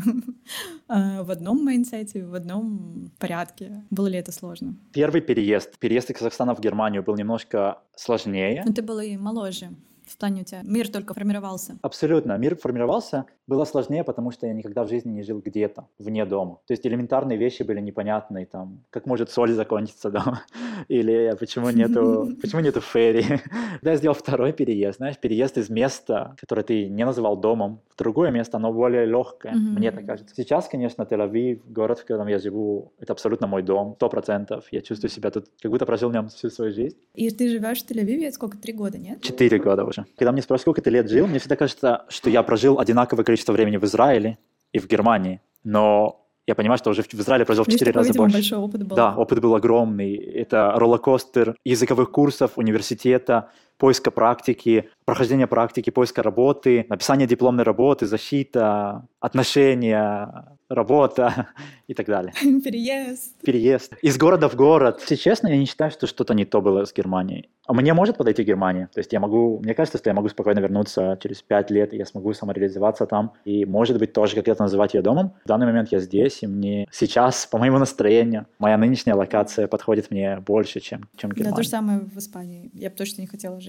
а, 0.89 1.23
в 1.25 1.31
одном 1.31 1.63
майнсете, 1.63 2.25
в 2.25 2.35
одном 2.35 3.13
порядке. 3.19 3.85
Было 3.91 4.07
ли 4.07 4.19
это 4.19 4.33
сложно? 4.33 4.75
Первый 4.95 5.21
переезд, 5.21 5.79
переезд 5.79 6.11
из 6.11 6.17
Казахстана 6.17 6.55
в 6.55 6.61
Германию 6.61 7.03
был 7.03 7.15
немножко 7.15 7.83
сложнее. 7.95 8.63
Ну 8.65 8.73
ты 8.73 8.81
был 8.81 8.99
и 9.01 9.19
моложе 9.19 9.69
в 10.09 10.17
плане 10.17 10.43
у 10.43 10.45
тебя 10.45 10.61
мир 10.63 10.89
только 10.89 11.15
формировался? 11.15 11.79
Абсолютно. 11.83 12.37
Мир 12.39 12.57
формировался. 12.57 13.27
Было 13.47 13.65
сложнее, 13.65 14.05
потому 14.05 14.31
что 14.31 14.47
я 14.47 14.53
никогда 14.53 14.85
в 14.85 14.89
жизни 14.89 15.11
не 15.11 15.23
жил 15.23 15.41
где-то, 15.45 15.87
вне 15.99 16.25
дома. 16.27 16.61
То 16.67 16.73
есть 16.73 16.87
элементарные 16.87 17.39
вещи 17.39 17.63
были 17.63 17.81
непонятные, 17.81 18.47
там, 18.47 18.85
как 18.91 19.07
может 19.07 19.31
соль 19.31 19.53
закончиться 19.53 20.11
дома, 20.11 20.43
или 20.89 21.35
почему 21.39 21.71
нету, 21.71 22.29
почему 22.43 22.61
нету 22.61 22.81
ферри. 22.81 23.25
Да, 23.83 23.93
я 23.93 23.97
сделал 23.97 24.15
второй 24.15 24.53
переезд, 24.53 24.99
знаешь, 24.99 25.19
переезд 25.19 25.57
из 25.59 25.71
места, 25.71 26.35
которое 26.41 26.63
ты 26.63 26.89
не 26.89 27.05
называл 27.05 27.37
домом, 27.37 27.81
в 27.89 27.97
другое 27.97 28.31
место, 28.31 28.57
оно 28.57 28.73
более 28.73 29.07
легкое, 29.07 29.53
мне 29.55 29.93
так 29.93 30.05
кажется. 30.05 30.35
Сейчас, 30.35 30.69
конечно, 30.69 31.03
Тель-Авив, 31.03 31.61
город, 31.67 32.01
в 32.01 32.05
котором 32.05 32.29
я 32.29 32.39
живу, 32.39 32.93
это 32.99 33.13
абсолютно 33.13 33.47
мой 33.47 33.63
дом, 33.63 33.95
сто 33.97 34.09
процентов. 34.09 34.67
Я 34.73 34.81
чувствую 34.81 35.11
себя 35.11 35.31
тут, 35.31 35.47
как 35.63 35.71
будто 35.71 35.87
прожил 35.87 36.11
в 36.11 36.13
нем 36.13 36.29
всю 36.29 36.51
свою 36.51 36.73
жизнь. 36.73 36.97
И 37.15 37.31
ты 37.31 37.49
живешь 37.49 37.83
в 37.83 37.91
Тель-Авиве 37.91 38.31
сколько, 38.33 38.59
три 38.59 38.73
года, 38.73 38.99
нет? 38.99 39.23
Четыре 39.23 39.59
года 39.59 39.85
уже 39.85 39.98
тоже. 40.03 40.15
Когда 40.17 40.33
мне 40.33 40.43
спрашивают, 40.43 40.63
сколько 40.63 40.83
ты 40.83 40.91
лет 40.91 41.09
жил, 41.09 41.27
мне 41.27 41.39
всегда 41.39 41.57
кажется, 41.57 42.05
что 42.09 42.31
я 42.31 42.43
прожил 42.43 42.79
одинаковое 42.79 43.25
количество 43.25 43.53
времени 43.53 43.77
в 43.77 43.85
Израиле 43.85 44.39
и 44.73 44.79
в 44.79 44.87
Германии. 44.87 45.41
Но 45.65 46.25
я 46.47 46.55
понимаю, 46.55 46.79
что 46.79 46.91
уже 46.91 47.03
в 47.03 47.15
Израиле 47.15 47.45
произвел 47.45 47.65
в 47.65 47.69
4 47.71 47.93
раза 47.93 48.15
больше. 48.15 48.37
большой 48.37 48.59
опыт 48.59 48.87
был. 48.87 48.97
Да, 48.97 49.15
опыт 49.15 49.41
был 49.41 49.55
огромный. 49.55 50.17
Это 50.17 50.73
роллокостер 50.77 51.55
языковых 51.65 52.11
курсов, 52.11 52.53
университета, 52.57 53.51
поиска 53.79 54.11
практики, 54.11 54.91
прохождения 55.05 55.47
практики, 55.47 55.91
поиска 55.91 56.23
работы, 56.23 56.85
написание 56.89 57.27
дипломной 57.27 57.65
работы, 57.65 58.07
защита, 58.07 59.07
отношения, 59.21 60.59
работа 60.69 61.49
и 61.87 61.95
так 61.95 62.07
далее. 62.07 62.33
Переезд. 62.65 63.41
Переезд. 63.43 63.95
Из 64.03 64.19
города 64.19 64.49
в 64.49 64.55
город. 64.55 64.99
Если 65.01 65.17
честно, 65.17 65.49
я 65.49 65.57
не 65.57 65.65
считаю, 65.65 65.91
что 65.91 66.07
что-то 66.07 66.35
не 66.35 66.45
то 66.45 66.61
было 66.61 66.85
с 66.85 66.93
Германией. 66.93 67.49
А 67.67 67.75
мне 67.75 67.95
может 67.95 68.17
подойти 68.17 68.45
Германия. 68.45 68.89
То 68.93 69.01
есть 69.01 69.13
я 69.13 69.21
могу, 69.21 69.61
мне 69.61 69.75
кажется, 69.75 69.99
что 69.99 70.11
я 70.11 70.15
могу 70.15 70.29
спокойно 70.29 70.61
вернуться 70.61 71.19
через 71.23 71.43
пять 71.43 71.71
лет, 71.71 71.93
и 71.93 71.97
я 71.97 72.07
смогу 72.07 72.33
самореализоваться 72.33 73.07
там. 73.07 73.33
И 73.45 73.65
может 73.65 73.99
быть 73.99 74.13
тоже 74.13 74.35
как-то 74.35 74.63
называть 74.63 74.95
ее 74.95 75.03
домом. 75.03 75.35
В 75.45 75.49
данный 75.49 75.67
момент 75.67 75.93
я 75.93 76.01
здесь, 76.01 76.43
и 76.43 76.47
мне 76.47 76.87
сейчас, 76.91 77.47
по 77.47 77.59
моему 77.59 77.79
настроению, 77.79 78.47
моя 78.59 78.79
нынешняя 78.79 79.17
локация 79.17 79.69
подходит 79.69 80.11
мне 80.11 80.39
больше, 80.41 80.81
чем, 80.81 81.09
чем 81.17 81.31
Германия. 81.31 81.51
Да, 81.51 81.57
то 81.57 81.63
же 81.63 81.69
самое 81.69 82.01
в 82.01 82.17
Испании. 82.17 82.71
Я 82.73 82.91
бы 82.91 82.97
точно 82.97 83.21
не 83.21 83.27
хотела 83.27 83.61
жить 83.61 83.68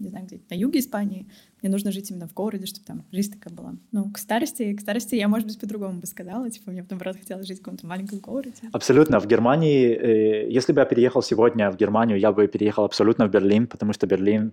не 0.00 0.08
знаю, 0.08 0.26
где-то 0.26 0.44
на 0.50 0.58
юге 0.58 0.80
Испании. 0.80 1.28
Мне 1.62 1.70
нужно 1.70 1.90
жить 1.90 2.10
именно 2.10 2.28
в 2.28 2.34
городе, 2.34 2.66
чтобы 2.66 2.86
там 2.86 3.04
жизнь 3.10 3.32
такая 3.32 3.52
была. 3.54 3.74
Ну, 3.92 4.10
к 4.12 4.18
старости, 4.18 4.72
к 4.74 4.80
старости 4.80 5.16
я, 5.16 5.28
может 5.28 5.46
быть, 5.46 5.58
по-другому 5.58 6.00
бы 6.00 6.06
сказала. 6.06 6.48
Типа, 6.50 6.70
мне, 6.70 6.86
наоборот, 6.88 7.16
хотелось 7.16 7.46
жить 7.46 7.58
в 7.58 7.62
каком-то 7.62 7.86
маленьком 7.86 8.20
городе. 8.20 8.62
Абсолютно. 8.72 9.18
В 9.18 9.26
Германии, 9.26 9.88
э, 9.88 10.50
если 10.50 10.72
бы 10.72 10.80
я 10.80 10.86
переехал 10.86 11.22
сегодня 11.22 11.70
в 11.70 11.76
Германию, 11.76 12.18
я 12.18 12.32
бы 12.32 12.46
переехал 12.46 12.84
абсолютно 12.84 13.26
в 13.26 13.30
Берлин, 13.30 13.66
потому 13.66 13.92
что 13.92 14.06
Берлин 14.06 14.52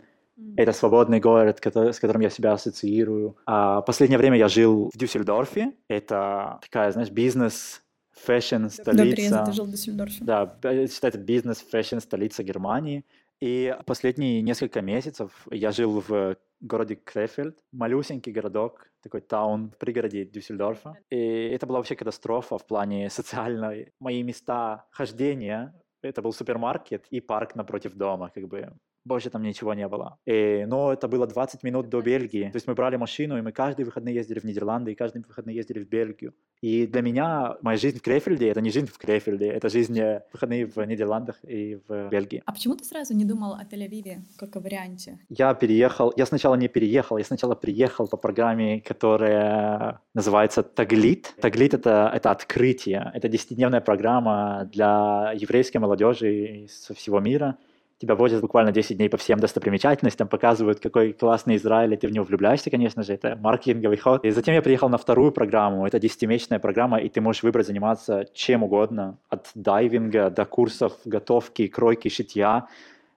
это 0.58 0.72
свободный 0.74 1.20
город, 1.20 1.60
с 1.64 2.00
которым 2.00 2.22
я 2.22 2.30
себя 2.30 2.54
ассоциирую. 2.54 3.38
А 3.46 3.82
последнее 3.82 4.18
время 4.18 4.38
я 4.38 4.48
жил 4.48 4.90
в 4.94 4.98
Дюссельдорфе. 4.98 5.74
Это 5.88 6.60
такая, 6.62 6.92
знаешь, 6.92 7.10
бизнес 7.10 7.84
fashion 8.12 8.68
столица. 8.68 9.30
Да, 9.30 9.46
ты 9.46 9.52
жил 9.54 9.66
в 9.66 9.72
Дюссельдорфе. 9.72 10.24
Да, 10.24 10.58
считается 10.88 11.20
бизнес 11.20 11.58
fashion 11.60 12.00
столица 12.00 12.44
Германии. 12.44 13.06
И 13.42 13.76
последние 13.86 14.42
несколько 14.42 14.82
месяцев 14.82 15.48
я 15.52 15.72
жил 15.72 16.04
в 16.08 16.38
городе 16.62 16.96
Крефельд, 16.96 17.58
малюсенький 17.72 18.32
городок, 18.32 18.90
такой 19.04 19.22
town 19.22 19.72
в 19.72 19.78
пригороде 19.78 20.26
Дюссельдорфа. 20.26 20.98
И 21.10 21.18
это 21.18 21.66
была 21.68 21.80
вообще 21.80 21.96
катастрофа 21.96 22.58
в 22.58 22.66
плане 22.66 23.10
социальной. 23.10 23.94
Мои 24.00 24.24
места 24.24 24.88
хождения 24.92 25.74
это 26.02 26.22
был 26.22 26.34
супермаркет 26.34 27.08
и 27.10 27.20
парк 27.20 27.56
напротив 27.56 27.96
дома, 27.96 28.32
как 28.34 28.48
бы 28.48 28.72
больше 29.06 29.30
там 29.30 29.44
ничего 29.44 29.74
не 29.74 29.88
было. 29.88 30.18
И, 30.26 30.66
но 30.68 30.92
это 30.92 31.08
было 31.08 31.28
20 31.28 31.64
минут 31.64 31.90
до 31.90 32.02
Бельгии. 32.02 32.50
То 32.50 32.56
есть 32.56 32.68
мы 32.68 32.74
брали 32.74 32.98
машину, 32.98 33.38
и 33.38 33.42
мы 33.42 33.52
каждые 33.52 33.86
выходные 33.86 34.16
ездили 34.16 34.40
в 34.40 34.44
Нидерланды, 34.44 34.92
и 34.92 34.96
каждые 34.96 35.24
выходные 35.28 35.56
ездили 35.56 35.80
в 35.80 35.88
Бельгию. 35.88 36.34
И 36.62 36.88
для 36.88 37.02
меня 37.02 37.58
моя 37.62 37.78
жизнь 37.78 38.00
в 38.00 38.02
Крефельде— 38.02 38.50
это 38.50 38.62
не 38.62 38.72
жизнь 38.72 38.88
в 38.88 38.98
Крефельде, 38.98 39.48
это 39.48 39.70
жизнь 39.70 40.00
э, 40.00 40.24
выходные 40.34 40.66
в 40.66 40.84
Нидерландах 40.86 41.38
и 41.44 41.80
в 41.88 42.10
Бельгии. 42.10 42.42
А 42.46 42.52
почему 42.52 42.76
ты 42.76 42.84
сразу 42.84 43.14
не 43.14 43.26
думал 43.26 43.54
о 43.54 43.64
Тель-Авиве 43.64 44.18
как 44.38 44.56
о 44.56 44.60
варианте? 44.60 45.20
Я 45.30 45.54
переехал, 45.54 46.12
я 46.18 46.26
сначала 46.26 46.56
не 46.56 46.68
переехал, 46.68 47.18
я 47.18 47.24
сначала 47.24 47.54
приехал 47.56 48.08
по 48.08 48.18
программе, 48.18 48.82
которая 48.82 50.02
называется 50.16 50.64
Таглит. 50.64 51.36
Таглит— 51.40 51.74
это, 51.76 52.12
это 52.14 52.32
открытие, 52.32 53.12
это 53.14 53.30
десятидневная 53.30 53.82
программа 53.82 54.68
для 54.74 55.34
еврейской 55.36 55.78
молодежи 55.78 56.68
со 56.70 56.96
всего 56.96 57.20
мира— 57.20 57.58
тебя 58.06 58.16
возят 58.16 58.42
буквально 58.42 58.72
10 58.72 58.98
дней 58.98 59.10
по 59.10 59.18
всем 59.18 59.40
достопримечательностям, 59.40 60.28
показывают, 60.28 60.80
какой 60.80 61.14
классный 61.14 61.56
Израиль, 61.58 61.94
и 61.94 61.98
ты 61.98 62.08
в 62.08 62.12
него 62.12 62.26
влюбляешься, 62.26 62.70
конечно 62.70 63.04
же, 63.04 63.14
это 63.14 63.36
маркетинговый 63.36 63.98
ход. 63.98 64.24
И 64.26 64.32
затем 64.32 64.56
я 64.56 64.62
приехал 64.62 64.90
на 64.90 64.98
вторую 64.98 65.32
программу, 65.32 65.86
это 65.86 65.98
10-месячная 65.98 66.60
программа, 66.60 67.00
и 67.00 67.10
ты 67.10 67.22
можешь 67.22 67.44
выбрать 67.44 67.68
заниматься 67.68 68.26
чем 68.34 68.64
угодно, 68.64 69.18
от 69.30 69.50
дайвинга 69.56 70.30
до 70.30 70.46
курсов 70.46 70.94
готовки, 71.06 71.68
кройки, 71.68 72.10
шитья, 72.10 72.68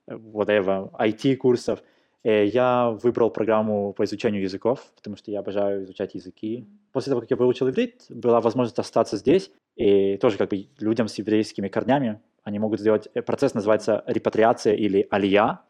whatever, 0.09 0.91
IT-курсов. 0.99 1.83
Я 2.25 2.91
выбрал 3.03 3.31
программу 3.31 3.93
по 3.93 4.05
изучению 4.05 4.43
языков, 4.43 4.81
потому 4.97 5.17
что 5.17 5.31
я 5.31 5.41
обожаю 5.41 5.85
изучать 5.85 6.15
языки. 6.15 6.67
После 6.93 7.11
того, 7.11 7.21
как 7.21 7.31
я 7.31 7.37
выучил 7.37 7.69
иврит, 7.69 8.07
была 8.09 8.41
возможность 8.41 8.79
остаться 8.79 9.17
здесь, 9.17 9.51
и 9.77 10.17
тоже 10.17 10.39
как 10.39 10.51
бы 10.51 10.69
людям 10.79 11.09
с 11.09 11.19
еврейскими 11.19 11.69
корнями 11.69 12.21
они 12.45 12.59
могут 12.59 12.81
сделать, 12.81 13.09
э, 13.15 13.23
процесс 13.23 13.55
называется 13.55 14.03
репатриация 14.07 14.75
или 14.75 15.07
алия, 15.11 15.61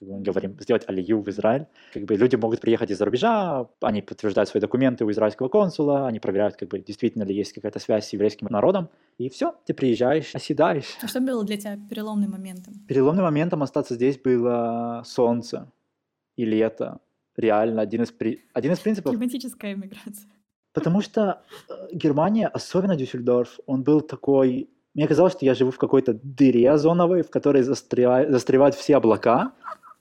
мы 0.00 0.20
говорим, 0.22 0.56
сделать 0.60 0.88
алию 0.88 1.20
в 1.20 1.28
Израиль. 1.28 1.66
Как 1.92 2.04
бы 2.04 2.16
люди 2.16 2.36
могут 2.36 2.60
приехать 2.60 2.90
из-за 2.90 3.04
рубежа, 3.04 3.68
они 3.82 4.00
подтверждают 4.02 4.48
свои 4.48 4.60
документы 4.60 5.04
у 5.04 5.10
израильского 5.10 5.48
консула, 5.48 6.06
они 6.06 6.20
проверяют, 6.20 6.56
как 6.56 6.68
бы, 6.68 6.78
действительно 6.78 7.24
ли 7.24 7.34
есть 7.34 7.52
какая-то 7.52 7.78
связь 7.78 8.08
с 8.08 8.12
еврейским 8.12 8.46
народом, 8.50 8.88
и 9.18 9.28
все, 9.28 9.54
ты 9.66 9.74
приезжаешь, 9.74 10.34
оседаешь. 10.34 10.96
А 11.02 11.08
что 11.08 11.20
было 11.20 11.44
для 11.44 11.58
тебя 11.58 11.78
переломным 11.88 12.30
моментом? 12.30 12.74
Переломным 12.88 13.24
моментом 13.24 13.62
остаться 13.62 13.94
здесь 13.94 14.18
было 14.18 15.02
солнце 15.04 15.70
и 16.36 16.44
лето. 16.44 17.00
Реально, 17.36 17.82
один 17.82 18.02
из, 18.02 18.10
при... 18.10 18.44
один 18.54 18.72
из 18.72 18.80
принципов... 18.80 19.12
Климатическая 19.12 19.74
миграция. 19.74 20.30
Потому 20.72 21.02
что 21.02 21.42
э, 21.68 21.72
Германия, 21.92 22.48
особенно 22.48 22.96
Дюссельдорф, 22.96 23.58
он 23.66 23.82
был 23.82 24.00
такой 24.00 24.68
мне 24.94 25.06
казалось, 25.06 25.34
что 25.34 25.44
я 25.44 25.54
живу 25.54 25.70
в 25.70 25.78
какой-то 25.78 26.14
дыре 26.14 26.70
озоновой, 26.70 27.22
в 27.22 27.30
которой 27.30 27.62
застревают, 27.62 28.30
застревают 28.30 28.74
все 28.74 28.96
облака, 28.96 29.52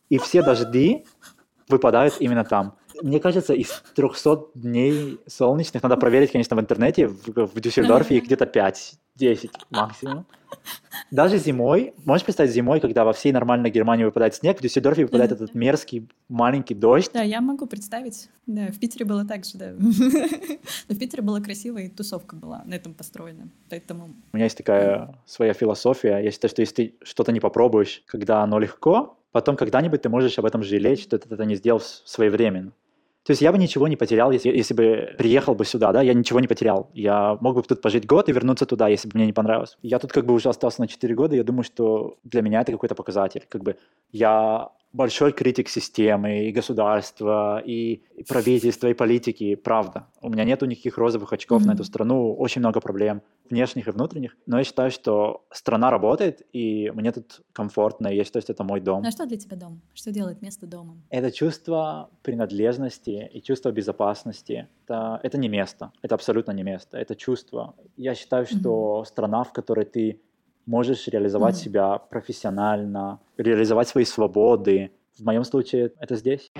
и 0.09 0.17
все 0.17 0.41
дожди 0.41 1.05
выпадают 1.67 2.15
именно 2.19 2.43
там. 2.43 2.78
Мне 3.01 3.19
кажется, 3.19 3.53
из 3.53 3.83
300 3.95 4.51
дней 4.55 5.19
солнечных, 5.27 5.83
надо 5.83 5.97
проверить, 5.97 6.31
конечно, 6.31 6.55
в 6.55 6.59
интернете, 6.59 7.07
в, 7.07 7.47
в 7.47 7.59
Дюссельдорфе 7.59 8.17
их 8.17 8.25
где-то 8.25 8.45
5-10 8.45 9.49
максимум. 9.69 10.25
Даже 11.11 11.37
зимой, 11.37 11.93
можешь 12.05 12.25
представить 12.25 12.51
зимой, 12.51 12.79
когда 12.79 13.03
во 13.03 13.13
всей 13.13 13.31
нормальной 13.31 13.71
Германии 13.71 14.03
выпадает 14.03 14.35
снег, 14.35 14.59
в 14.59 14.61
Дюссельдорфе 14.61 15.03
выпадает 15.03 15.31
этот 15.31 15.55
мерзкий 15.55 16.07
маленький 16.27 16.75
дождь. 16.75 17.11
Да, 17.13 17.21
я 17.21 17.41
могу 17.41 17.65
представить. 17.65 18.29
Да, 18.45 18.67
в 18.67 18.79
Питере 18.79 19.05
было 19.05 19.25
так 19.25 19.45
же, 19.45 19.57
да. 19.57 19.71
Но 19.79 20.95
в 20.95 20.99
Питере 20.99 21.23
было 21.23 21.39
красиво, 21.39 21.77
и 21.79 21.89
тусовка 21.89 22.35
была 22.35 22.63
на 22.65 22.75
этом 22.75 22.93
построена. 22.93 23.49
Поэтому... 23.69 24.15
У 24.33 24.37
меня 24.37 24.45
есть 24.45 24.57
такая 24.57 25.15
своя 25.25 25.53
философия. 25.53 26.17
Я 26.19 26.31
считаю, 26.31 26.49
что 26.49 26.61
если 26.61 26.75
ты 26.75 26.95
что-то 27.03 27.31
не 27.31 27.39
попробуешь, 27.39 28.03
когда 28.05 28.43
оно 28.43 28.59
легко, 28.59 29.19
потом 29.31 29.55
когда-нибудь 29.55 30.01
ты 30.01 30.09
можешь 30.09 30.37
об 30.37 30.45
этом 30.45 30.63
жалеть, 30.63 31.01
что 31.01 31.17
ты 31.17 31.33
это 31.33 31.45
не 31.45 31.55
сделал 31.55 31.79
своевременно. 31.79 32.73
То 33.29 33.33
есть 33.33 33.43
я 33.43 33.51
бы 33.51 33.59
ничего 33.59 33.87
не 33.87 33.95
потерял, 33.95 34.31
если, 34.31 34.49
если 34.49 34.73
бы 34.73 35.13
приехал 35.15 35.53
бы 35.53 35.63
сюда, 35.63 35.91
да, 35.91 36.01
я 36.01 36.15
ничего 36.15 36.39
не 36.39 36.47
потерял. 36.47 36.89
Я 36.95 37.37
мог 37.41 37.57
бы 37.57 37.61
тут 37.61 37.79
пожить 37.79 38.07
год 38.07 38.27
и 38.27 38.31
вернуться 38.31 38.65
туда, 38.65 38.87
если 38.87 39.07
бы 39.07 39.17
мне 39.17 39.27
не 39.27 39.33
понравилось. 39.33 39.77
Я 39.83 39.99
тут 39.99 40.11
как 40.11 40.25
бы 40.25 40.33
уже 40.33 40.49
остался 40.49 40.81
на 40.81 40.87
4 40.87 41.13
года, 41.13 41.35
я 41.35 41.43
думаю, 41.43 41.63
что 41.63 42.17
для 42.23 42.41
меня 42.41 42.61
это 42.61 42.71
какой-то 42.71 42.95
показатель. 42.95 43.45
Как 43.47 43.61
бы 43.61 43.75
я 44.11 44.69
большой 44.93 45.31
критик 45.31 45.69
системы 45.69 46.45
и 46.45 46.51
государства, 46.51 47.61
и 47.63 48.01
правительства, 48.27 48.87
и 48.87 48.95
политики, 48.95 49.53
правда. 49.53 50.07
У 50.21 50.29
меня 50.29 50.43
нету 50.43 50.65
никаких 50.65 50.97
розовых 50.97 51.31
очков 51.31 51.61
mm-hmm. 51.61 51.67
на 51.67 51.73
эту 51.73 51.83
страну, 51.83 52.33
очень 52.33 52.61
много 52.61 52.79
проблем, 52.79 53.21
внешних 53.49 53.87
и 53.87 53.91
внутренних. 53.91 54.35
Но 54.45 54.57
я 54.57 54.63
считаю, 54.63 54.91
что 54.91 55.45
страна 55.51 55.91
работает, 55.91 56.41
и 56.53 56.91
мне 56.91 57.11
тут 57.11 57.41
комфортно, 57.53 58.07
и 58.07 58.15
я 58.15 58.23
считаю, 58.23 58.41
что 58.41 58.53
это 58.53 58.63
мой 58.63 58.79
дом. 58.79 59.03
А 59.05 59.11
что 59.11 59.25
для 59.25 59.37
тебя 59.37 59.57
дом? 59.57 59.81
Что 59.93 60.11
делает 60.11 60.41
место 60.41 60.67
домом? 60.67 61.03
Это 61.09 61.31
чувство 61.31 62.09
принадлежности 62.23 63.29
и 63.33 63.41
чувство 63.41 63.71
безопасности. 63.71 64.67
Это, 64.85 65.19
это 65.23 65.37
не 65.37 65.49
место, 65.49 65.91
это 66.01 66.15
абсолютно 66.15 66.51
не 66.51 66.63
место, 66.63 66.97
это 66.97 67.15
чувство. 67.15 67.75
Я 67.97 68.15
считаю, 68.15 68.45
что 68.45 69.01
mm-hmm. 69.01 69.05
страна, 69.05 69.43
в 69.43 69.53
которой 69.53 69.85
ты 69.85 70.21
можешь 70.65 71.07
реализовать 71.07 71.55
mm-hmm. 71.55 71.63
себя 71.63 71.97
профессионально, 71.97 73.19
реализовать 73.37 73.87
свои 73.87 74.05
свободы. 74.05 74.91
В 75.17 75.25
моем 75.25 75.43
случае 75.43 75.91
это 75.99 76.15
здесь. 76.15 76.51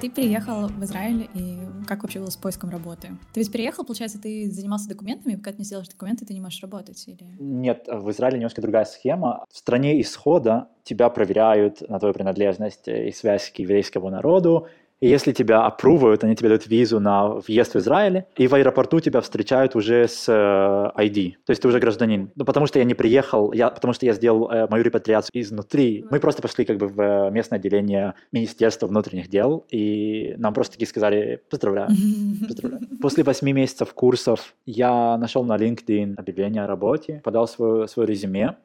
Ты 0.00 0.08
переехал 0.08 0.68
в 0.68 0.82
Израиль, 0.84 1.28
и 1.34 1.58
как 1.86 2.02
вообще 2.02 2.20
было 2.20 2.30
с 2.30 2.36
поиском 2.36 2.70
работы? 2.70 3.08
Ты 3.34 3.40
ведь 3.40 3.52
переехал, 3.52 3.84
получается, 3.84 4.18
ты 4.18 4.50
занимался 4.50 4.88
документами, 4.88 5.34
пока 5.34 5.52
ты 5.52 5.58
не 5.58 5.64
сделаешь 5.64 5.88
документы, 5.88 6.24
ты 6.24 6.32
не 6.32 6.40
можешь 6.40 6.62
работать? 6.62 7.06
Или... 7.06 7.18
Нет, 7.38 7.86
в 7.86 8.10
Израиле 8.10 8.38
немножко 8.38 8.62
другая 8.62 8.86
схема. 8.86 9.44
В 9.52 9.58
стране 9.58 10.00
исхода 10.00 10.68
тебя 10.84 11.10
проверяют 11.10 11.86
на 11.86 11.98
твою 11.98 12.14
принадлежность 12.14 12.88
и 12.88 13.12
связь 13.12 13.50
к 13.50 13.58
еврейскому 13.58 14.08
народу, 14.08 14.68
и 15.00 15.08
если 15.08 15.32
тебя 15.32 15.64
опрувают, 15.64 16.24
они 16.24 16.36
тебе 16.36 16.48
дают 16.50 16.66
визу 16.66 17.00
на 17.00 17.28
въезд 17.28 17.74
в 17.74 17.78
Израиль, 17.78 18.24
и 18.36 18.46
в 18.46 18.54
аэропорту 18.54 19.00
тебя 19.00 19.20
встречают 19.20 19.74
уже 19.74 20.06
с 20.06 20.28
э, 20.28 21.02
ID, 21.02 21.36
то 21.44 21.50
есть 21.50 21.62
ты 21.62 21.68
уже 21.68 21.80
гражданин. 21.80 22.30
Ну, 22.36 22.44
потому 22.44 22.66
что 22.66 22.78
я 22.78 22.84
не 22.84 22.94
приехал, 22.94 23.52
я, 23.52 23.70
потому 23.70 23.94
что 23.94 24.04
я 24.04 24.12
сделал 24.12 24.50
э, 24.50 24.68
мою 24.68 24.84
репатриацию 24.84 25.30
изнутри. 25.40 26.04
Мы 26.10 26.20
просто 26.20 26.42
пошли 26.42 26.64
как 26.64 26.76
бы 26.76 26.88
в 26.88 27.00
э, 27.00 27.30
местное 27.30 27.58
отделение 27.58 28.14
Министерства 28.30 28.86
внутренних 28.86 29.28
дел, 29.28 29.64
и 29.70 30.34
нам 30.36 30.52
просто 30.52 30.74
таки 30.74 30.84
сказали 30.84 31.42
«поздравляю». 31.48 31.88
поздравляю. 32.46 32.86
После 33.00 33.24
восьми 33.24 33.52
месяцев 33.52 33.94
курсов 33.94 34.54
я 34.66 35.16
нашел 35.16 35.44
на 35.44 35.56
LinkedIn 35.56 36.16
объявление 36.16 36.64
о 36.64 36.66
работе, 36.66 37.22
подал 37.24 37.48
свое, 37.48 37.88
свое 37.88 38.06
резюме. 38.06 38.56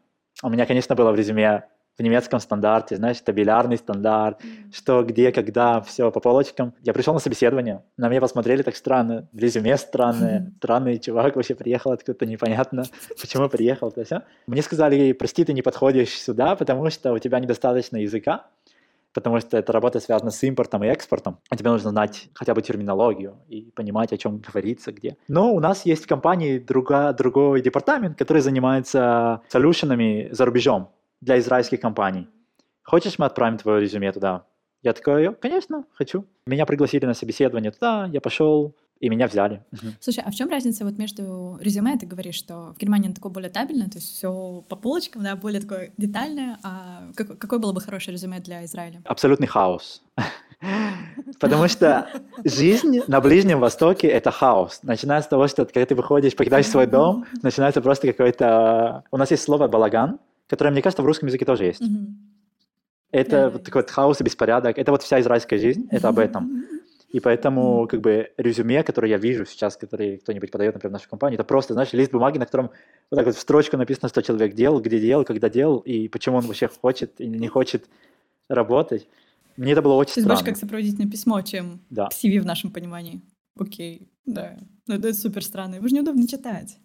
У 0.44 0.50
меня, 0.50 0.66
конечно, 0.66 0.96
было 0.96 1.12
в 1.12 1.16
резюме 1.16 1.64
в 1.98 2.02
немецком 2.02 2.40
стандарте, 2.40 2.98
знаешь, 2.98 3.20
табелярный 3.22 3.78
стандарт, 3.78 4.44
mm. 4.44 4.74
что 4.74 5.04
где, 5.04 5.32
когда, 5.32 5.82
все 5.82 6.12
по 6.12 6.20
полочкам. 6.20 6.74
Я 6.82 6.94
пришел 6.94 7.14
на 7.14 7.20
собеседование, 7.20 7.84
на 7.98 8.10
меня 8.10 8.22
посмотрели 8.22 8.62
так 8.64 8.76
странно, 8.76 9.28
в 9.32 9.38
резюме 9.40 9.78
странное, 9.78 10.52
странный 10.58 11.00
чувак 11.00 11.36
вообще 11.36 11.56
приехал 11.56 11.92
откуда-то 11.92 12.26
непонятно, 12.26 12.84
почему 13.22 13.50
приехал, 13.50 13.92
то 13.92 14.04
все. 14.04 14.24
Мне 14.48 14.62
сказали, 14.62 15.14
прости, 15.14 15.46
ты 15.46 15.54
не 15.54 15.62
подходишь 15.62 16.10
сюда, 16.10 16.56
потому 16.56 16.90
что 16.90 17.14
у 17.14 17.20
тебя 17.20 17.40
недостаточно 17.40 17.98
языка, 17.98 18.48
потому 19.14 19.40
что 19.40 19.58
эта 19.58 19.72
работа 19.72 20.02
связана 20.02 20.30
с 20.30 20.44
импортом 20.44 20.84
и 20.84 20.88
экспортом, 20.88 21.40
а 21.50 21.56
тебе 21.56 21.70
нужно 21.70 21.90
знать 21.92 22.28
хотя 22.34 22.54
бы 22.54 22.62
терминологию 22.62 23.38
и 23.48 23.72
понимать, 23.74 24.12
о 24.12 24.18
чем 24.18 24.40
говорится, 24.40 24.92
где. 24.92 25.16
Но 25.30 25.54
у 25.54 25.62
нас 25.62 25.86
есть 25.86 26.04
в 26.04 26.08
компании 26.08 26.60
друга, 26.60 27.14
другой 27.14 27.62
департамент, 27.62 28.18
который 28.18 28.42
занимается 28.42 29.42
солюшенами 29.48 30.28
за 30.32 30.46
рубежом 30.46 30.90
для 31.26 31.40
израильских 31.40 31.82
компаний. 31.82 32.30
Хочешь, 32.84 33.18
мы 33.18 33.26
отправим 33.26 33.58
твое 33.58 33.82
резюме 33.82 34.12
туда? 34.12 34.46
Я 34.84 34.94
такой, 34.94 35.34
конечно, 35.36 35.84
хочу. 35.94 36.26
Меня 36.46 36.66
пригласили 36.68 37.06
на 37.06 37.16
собеседование 37.16 37.72
туда, 37.72 38.08
я 38.14 38.22
пошел, 38.22 38.76
и 39.00 39.10
меня 39.10 39.28
взяли. 39.28 39.64
Слушай, 40.00 40.24
а 40.24 40.30
в 40.30 40.36
чем 40.36 40.50
разница 40.50 40.86
вот 40.86 40.98
между 41.00 41.58
резюме, 41.60 41.98
ты 41.98 42.06
говоришь, 42.06 42.36
что 42.36 42.74
в 42.76 42.78
Германии 42.78 43.08
оно 43.08 43.16
такое 43.16 43.32
более 43.32 43.50
табельное, 43.50 43.88
то 43.88 43.98
есть 43.98 44.16
все 44.16 44.64
по 44.70 44.76
полочкам, 44.76 45.24
да, 45.24 45.36
более 45.36 45.62
такое 45.62 45.92
детальное, 45.98 46.60
а 46.64 47.10
как, 47.16 47.40
какое 47.40 47.58
было 47.58 47.74
бы 47.74 47.82
хорошее 47.82 48.14
резюме 48.14 48.40
для 48.40 48.64
Израиля? 48.66 49.02
Абсолютный 49.06 49.48
хаос. 49.48 50.04
Потому 51.40 51.68
что 51.68 52.08
жизнь 52.44 53.02
на 53.08 53.20
Ближнем 53.20 53.60
Востоке— 53.60 54.08
это 54.10 54.30
хаос. 54.32 54.80
Начинается 54.84 55.28
с 55.28 55.30
того, 55.30 55.48
что 55.48 55.66
когда 55.66 55.86
ты 55.86 55.96
выходишь, 55.96 56.36
покидаешь 56.36 56.68
свой 56.68 56.86
дом, 56.88 57.26
начинается 57.42 57.82
просто 57.82 58.08
какой-то... 58.08 59.04
У 59.12 59.18
нас 59.18 59.32
есть 59.32 59.44
слово 59.44 59.68
«балаган», 59.68 60.20
которое, 60.48 60.72
мне 60.72 60.82
кажется, 60.82 61.02
в 61.02 61.06
русском 61.06 61.28
языке 61.28 61.46
тоже 61.46 61.66
есть. 61.66 61.82
Это 63.12 63.50
вот 63.50 63.64
такой 63.64 63.82
вот 63.84 63.92
хаос 63.92 64.20
и 64.22 64.24
беспорядок. 64.24 64.78
Это 64.78 64.92
вот 64.92 65.04
вся 65.04 65.22
израильская 65.22 65.58
жизнь, 65.58 65.88
это 65.92 66.10
об 66.10 66.20
этом. 66.20 66.66
И 67.10 67.22
поэтому, 67.22 67.88
как 67.88 68.02
бы, 68.02 68.34
резюме, 68.36 68.84
которое 68.84 69.10
я 69.10 69.18
вижу 69.18 69.46
сейчас, 69.46 69.78
который 69.78 70.18
кто-нибудь 70.18 70.52
подает, 70.52 70.74
например, 70.74 70.90
в 70.90 70.94
нашу 70.94 71.10
компанию, 71.10 71.38
это 71.38 71.46
просто, 71.46 71.74
знаешь, 71.74 71.94
лист 71.94 72.12
бумаги, 72.12 72.40
на 72.40 72.46
котором 72.46 72.72
вот 73.10 73.16
так 73.16 73.26
вот 73.26 73.36
в 73.36 73.40
строчку 73.40 73.78
написано, 73.78 74.10
что 74.10 74.22
человек 74.22 74.54
делал, 74.54 74.82
где 74.82 75.00
делал, 75.00 75.24
когда 75.24 75.50
делал, 75.50 75.80
и 75.80 76.10
почему 76.10 76.38
он 76.38 76.46
вообще 76.46 76.68
хочет 76.68 77.22
или 77.22 77.38
не 77.38 77.48
хочет 77.48 77.88
работать. 78.50 79.08
Мне 79.56 79.72
это 79.72 79.82
было 79.82 79.94
очень 79.94 80.16
То 80.16 80.22
странно. 80.22 80.36
больше 80.36 80.46
как 80.46 80.58
сопроводительное 80.58 81.10
письмо, 81.10 81.42
чем 81.42 81.80
да. 81.90 82.10
CV 82.12 82.42
в 82.42 82.46
нашем 82.46 82.72
понимании. 82.72 83.22
Окей, 83.58 84.10
да. 84.26 84.58
Ну, 84.88 84.96
это 84.96 85.14
супер 85.14 85.44
странно. 85.44 85.76
Его 85.76 85.88
же 85.88 85.96
неудобно 85.96 86.28
читать. 86.28 86.78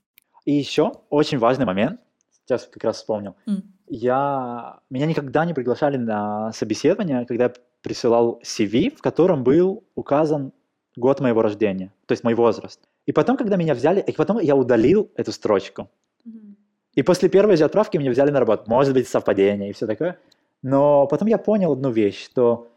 И 0.44 0.52
еще 0.52 0.92
очень 1.10 1.38
важный 1.38 1.66
момент, 1.66 2.00
сейчас 2.50 2.68
как 2.70 2.84
раз 2.84 2.96
вспомнил. 2.96 3.34
Mm. 3.46 3.62
Я... 3.88 4.80
Меня 4.90 5.06
никогда 5.06 5.44
не 5.44 5.54
приглашали 5.54 5.96
на 5.96 6.52
собеседование, 6.52 7.24
когда 7.26 7.44
я 7.44 7.52
присылал 7.82 8.40
CV, 8.44 8.96
в 8.96 9.00
котором 9.00 9.44
был 9.44 9.84
указан 9.94 10.52
год 10.96 11.20
моего 11.20 11.42
рождения, 11.42 11.92
то 12.06 12.12
есть 12.12 12.24
мой 12.24 12.34
возраст. 12.34 12.80
И 13.06 13.12
потом, 13.12 13.36
когда 13.36 13.56
меня 13.56 13.74
взяли, 13.74 14.00
и 14.00 14.12
потом 14.12 14.38
я 14.40 14.56
удалил 14.56 15.10
эту 15.16 15.32
строчку. 15.32 15.88
Mm-hmm. 16.26 16.54
И 16.94 17.02
после 17.02 17.28
первой 17.28 17.56
же 17.56 17.64
отправки 17.64 17.96
меня 17.96 18.10
взяли 18.10 18.30
на 18.30 18.40
работу. 18.40 18.64
Может 18.66 18.94
быть, 18.94 19.08
совпадение 19.08 19.70
и 19.70 19.72
все 19.72 19.86
такое. 19.86 20.18
Но 20.62 21.06
потом 21.06 21.28
я 21.28 21.38
понял 21.38 21.72
одну 21.72 21.90
вещь, 21.90 22.22
что 22.24 22.68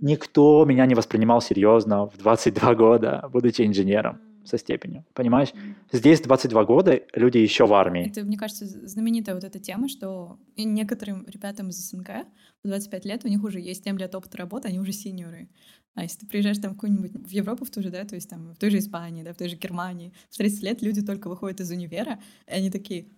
никто 0.00 0.64
меня 0.64 0.86
не 0.86 0.94
воспринимал 0.94 1.42
серьезно 1.42 2.06
в 2.06 2.16
22 2.16 2.74
года, 2.74 3.28
будучи 3.32 3.62
инженером 3.62 4.27
со 4.48 4.58
степенью. 4.58 5.04
Понимаешь? 5.14 5.52
Здесь 5.92 6.20
22 6.20 6.64
года, 6.64 7.00
люди 7.14 7.38
еще 7.38 7.66
в 7.66 7.74
армии. 7.74 8.08
Это, 8.08 8.24
мне 8.24 8.36
кажется, 8.36 8.66
знаменитая 8.66 9.34
вот 9.34 9.44
эта 9.44 9.58
тема, 9.58 9.88
что 9.88 10.38
некоторым 10.56 11.26
ребятам 11.26 11.68
из 11.68 11.76
СНГ 11.88 12.26
в 12.64 12.68
25 12.68 13.04
лет 13.04 13.24
у 13.24 13.28
них 13.28 13.42
уже 13.44 13.60
есть 13.60 13.84
7 13.84 13.98
лет 13.98 14.14
опыта 14.14 14.38
работы, 14.38 14.68
они 14.68 14.80
уже 14.80 14.92
сеньоры. 14.92 15.48
А 15.94 16.02
если 16.02 16.20
ты 16.20 16.26
приезжаешь 16.26 16.58
там 16.58 16.74
какую-нибудь 16.74 17.12
в 17.12 17.30
Европу 17.30 17.64
в 17.64 17.70
ту 17.70 17.82
же, 17.82 17.90
да, 17.90 18.04
то 18.04 18.14
есть 18.14 18.30
там 18.30 18.52
в 18.54 18.56
той 18.56 18.70
же 18.70 18.78
Испании, 18.78 19.24
да, 19.24 19.32
в 19.32 19.36
той 19.36 19.48
же 19.48 19.56
Германии, 19.56 20.12
в 20.30 20.36
30 20.36 20.62
лет 20.62 20.82
люди 20.82 21.02
только 21.02 21.28
выходят 21.28 21.60
из 21.60 21.70
универа, 21.70 22.20
и 22.46 22.52
они 22.52 22.70
такие, 22.70 23.08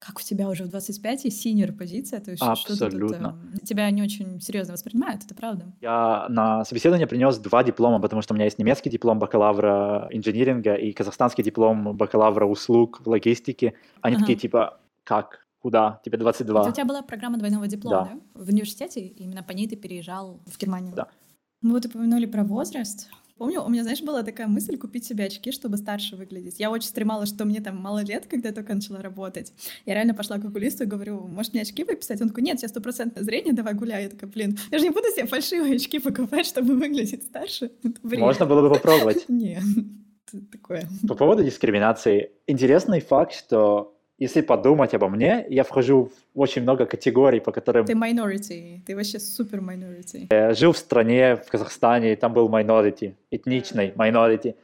как 0.00 0.18
у 0.18 0.22
тебя 0.22 0.48
уже 0.48 0.64
в 0.64 0.68
25 0.68 1.26
есть 1.26 1.42
синер 1.42 1.72
позиция, 1.72 2.20
то 2.20 2.30
есть 2.30 2.42
Абсолютно. 2.42 3.38
Тут, 3.52 3.62
э, 3.62 3.66
тебя 3.66 3.88
не 3.90 4.02
очень 4.02 4.40
серьезно 4.40 4.72
воспринимают, 4.72 5.24
это 5.24 5.34
правда? 5.34 5.66
Я 5.82 6.26
на 6.30 6.64
собеседование 6.64 7.06
принес 7.06 7.36
два 7.36 7.62
диплома, 7.62 8.00
потому 8.00 8.22
что 8.22 8.32
у 8.32 8.36
меня 8.36 8.46
есть 8.46 8.58
немецкий 8.58 8.88
диплом 8.88 9.18
бакалавра 9.18 10.08
инжиниринга 10.10 10.74
и 10.74 10.92
казахстанский 10.92 11.44
диплом 11.44 11.94
бакалавра 11.96 12.46
услуг 12.46 13.02
в 13.04 13.08
логистике. 13.10 13.74
Они 14.00 14.16
ага. 14.16 14.24
такие 14.24 14.38
типа, 14.38 14.80
как? 15.04 15.46
Куда? 15.58 16.00
Тебе 16.02 16.16
22. 16.16 16.60
Это 16.62 16.70
у 16.70 16.72
тебя 16.72 16.86
была 16.86 17.02
программа 17.02 17.36
двойного 17.36 17.66
диплома, 17.66 18.08
да? 18.10 18.14
да? 18.14 18.44
В 18.44 18.48
университете, 18.48 19.00
именно 19.06 19.42
по 19.42 19.52
ней 19.52 19.68
ты 19.68 19.76
переезжал 19.76 20.40
в 20.46 20.58
Германию. 20.58 20.94
Да. 20.94 21.08
Мы 21.60 21.72
вот 21.72 21.84
упомянули 21.84 22.24
про 22.24 22.42
возраст. 22.42 23.10
Помню, 23.40 23.62
у 23.62 23.70
меня, 23.70 23.84
знаешь, 23.84 24.02
была 24.02 24.22
такая 24.22 24.48
мысль 24.48 24.76
купить 24.76 25.06
себе 25.06 25.24
очки, 25.24 25.50
чтобы 25.50 25.78
старше 25.78 26.14
выглядеть. 26.14 26.60
Я 26.60 26.70
очень 26.70 26.88
стремала, 26.88 27.24
что 27.24 27.46
мне 27.46 27.62
там 27.62 27.74
мало 27.78 28.04
лет, 28.04 28.26
когда 28.26 28.50
я 28.50 28.54
только 28.54 28.74
начала 28.74 29.00
работать. 29.00 29.54
Я 29.86 29.94
реально 29.94 30.12
пошла 30.12 30.36
к 30.36 30.44
окулисту 30.44 30.84
и 30.84 30.86
говорю, 30.86 31.26
может, 31.26 31.54
мне 31.54 31.62
очки 31.62 31.82
выписать? 31.82 32.20
Он 32.20 32.28
такой, 32.28 32.42
нет, 32.42 32.60
я 32.60 32.68
стопроцентное 32.68 33.24
зрение, 33.24 33.54
давай 33.54 33.72
гуляй. 33.72 34.02
Я 34.02 34.08
такая, 34.10 34.28
блин, 34.28 34.58
я 34.70 34.78
же 34.78 34.84
не 34.84 34.90
буду 34.90 35.06
себе 35.16 35.24
фальшивые 35.24 35.76
очки 35.76 35.98
покупать, 36.00 36.44
чтобы 36.44 36.76
выглядеть 36.76 37.22
старше. 37.22 37.70
Можно 38.02 38.44
было 38.44 38.60
бы 38.60 38.74
попробовать. 38.74 39.24
Нет, 39.28 39.62
такое. 40.52 40.86
По 41.08 41.14
поводу 41.14 41.42
дискриминации. 41.42 42.32
Интересный 42.46 43.00
факт, 43.00 43.32
что 43.32 43.98
если 44.20 44.42
подумать 44.42 44.94
обо 44.94 45.08
мне, 45.08 45.46
я 45.48 45.64
вхожу 45.64 46.10
в 46.34 46.40
очень 46.40 46.62
много 46.62 46.84
категорий, 46.84 47.40
по 47.40 47.52
которым... 47.52 47.86
Ты 47.86 47.94
minority, 47.94 48.80
ты 48.86 48.94
вообще 48.94 49.18
супер 49.18 49.60
minority. 49.60 50.26
Я 50.30 50.52
жил 50.52 50.72
в 50.72 50.76
стране, 50.76 51.36
в 51.36 51.50
Казахстане, 51.50 52.14
там 52.16 52.34
был 52.34 52.48
minority, 52.50 53.14
этничный 53.30 53.92
minority. 53.96 54.54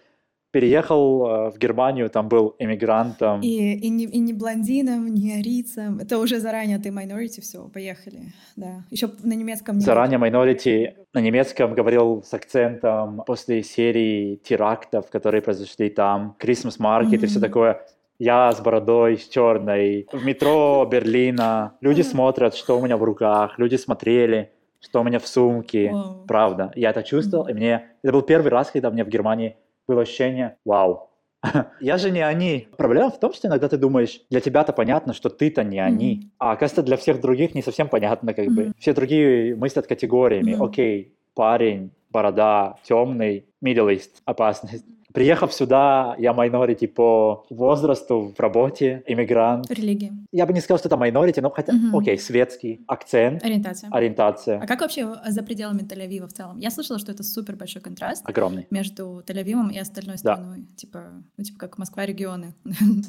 Переехал 0.50 1.26
э, 1.26 1.50
в 1.50 1.58
Германию, 1.58 2.08
там 2.10 2.28
был 2.28 2.54
иммигрантом. 2.58 3.40
И, 3.40 3.74
и, 3.74 3.88
не, 3.88 4.04
и 4.04 4.18
не 4.18 4.34
блондином, 4.34 5.06
не 5.12 5.34
арийцем. 5.34 5.98
Это 6.00 6.18
уже 6.18 6.38
заранее 6.38 6.78
ты 6.78 6.90
minority, 6.90 7.40
все, 7.40 7.66
поехали. 7.68 8.32
Да. 8.56 8.84
Еще 8.90 9.10
на 9.22 9.32
немецком... 9.32 9.76
Не 9.76 9.84
заранее 9.84 10.18
minority 10.18 10.94
на 11.14 11.20
немецком 11.20 11.74
говорил 11.74 12.22
с 12.22 12.34
акцентом 12.34 13.22
после 13.26 13.62
серии 13.62 14.36
терактов, 14.36 15.10
которые 15.10 15.40
произошли 15.40 15.88
там, 15.88 16.36
Christmas 16.38 16.78
Market 16.78 17.10
mm-hmm. 17.10 17.24
и 17.24 17.26
все 17.26 17.40
такое 17.40 17.80
я 18.18 18.52
с 18.52 18.60
бородой, 18.60 19.18
с 19.18 19.28
черной, 19.28 20.06
в 20.12 20.24
метро 20.24 20.86
Берлина. 20.90 21.76
Люди 21.80 22.02
смотрят, 22.02 22.54
что 22.54 22.78
у 22.78 22.84
меня 22.84 22.96
в 22.96 23.04
руках, 23.04 23.58
люди 23.58 23.76
смотрели, 23.76 24.52
что 24.80 25.00
у 25.00 25.04
меня 25.04 25.18
в 25.18 25.26
сумке. 25.26 25.90
Wow. 25.90 26.26
Правда, 26.26 26.72
я 26.74 26.90
это 26.90 27.02
чувствовал, 27.02 27.48
и 27.48 27.52
мне... 27.52 27.90
Это 28.02 28.12
был 28.12 28.22
первый 28.22 28.48
раз, 28.48 28.70
когда 28.70 28.90
мне 28.90 29.04
в 29.04 29.08
Германии 29.08 29.56
было 29.86 30.02
ощущение 30.02 30.56
«Вау, 30.64 31.10
я 31.80 31.98
же 31.98 32.10
не 32.10 32.20
они. 32.20 32.68
Проблема 32.76 33.10
в 33.10 33.20
том, 33.20 33.32
что 33.32 33.48
иногда 33.48 33.68
ты 33.68 33.76
думаешь, 33.76 34.20
для 34.30 34.40
тебя-то 34.40 34.72
понятно, 34.72 35.12
что 35.12 35.28
ты-то 35.28 35.64
не 35.64 35.78
они. 35.78 36.14
Mm-hmm. 36.14 36.30
А 36.38 36.52
оказывается, 36.52 36.82
для 36.82 36.96
всех 36.96 37.20
других 37.20 37.54
не 37.54 37.62
совсем 37.62 37.88
понятно, 37.88 38.34
как 38.34 38.46
mm-hmm. 38.46 38.54
бы. 38.54 38.72
Все 38.78 38.92
другие 38.92 39.54
мыслят 39.54 39.86
категориями. 39.86 40.52
Mm-hmm. 40.52 40.64
Окей, 40.64 41.14
парень, 41.34 41.90
борода, 42.10 42.76
темный, 42.82 43.46
middle 43.62 43.94
east, 43.94 44.22
опасность. 44.24 44.84
Приехав 45.16 45.52
сюда, 45.52 46.14
я 46.18 46.32
minority 46.32 46.86
по 46.86 47.46
возрасту, 47.50 48.34
в 48.36 48.40
работе, 48.40 49.02
иммигрант. 49.06 49.70
Религии. 49.70 50.12
Я 50.30 50.44
бы 50.44 50.52
не 50.52 50.60
сказал, 50.60 50.78
что 50.78 50.88
это 50.88 50.98
minority, 50.98 51.40
но 51.40 51.48
хотя, 51.48 51.72
угу. 51.72 52.00
окей, 52.00 52.18
светский, 52.18 52.84
акцент. 52.86 53.42
Ориентация. 53.42 53.88
Ориентация. 53.92 54.60
А 54.60 54.66
как 54.66 54.82
вообще 54.82 55.14
за 55.26 55.42
пределами 55.42 55.80
Тель-Авива 55.80 56.26
в 56.26 56.34
целом? 56.34 56.58
Я 56.58 56.70
слышала, 56.70 56.98
что 56.98 57.12
это 57.12 57.22
супер 57.22 57.56
большой 57.56 57.80
контраст. 57.80 58.28
Огромный. 58.28 58.66
Между 58.70 59.22
Тель-Авивом 59.26 59.72
и 59.72 59.78
остальной 59.78 60.18
страной. 60.18 60.58
Да. 60.58 60.76
Типа, 60.76 61.04
ну, 61.38 61.44
типа 61.44 61.58
как 61.60 61.78
Москва 61.78 62.04
регионы. 62.04 62.54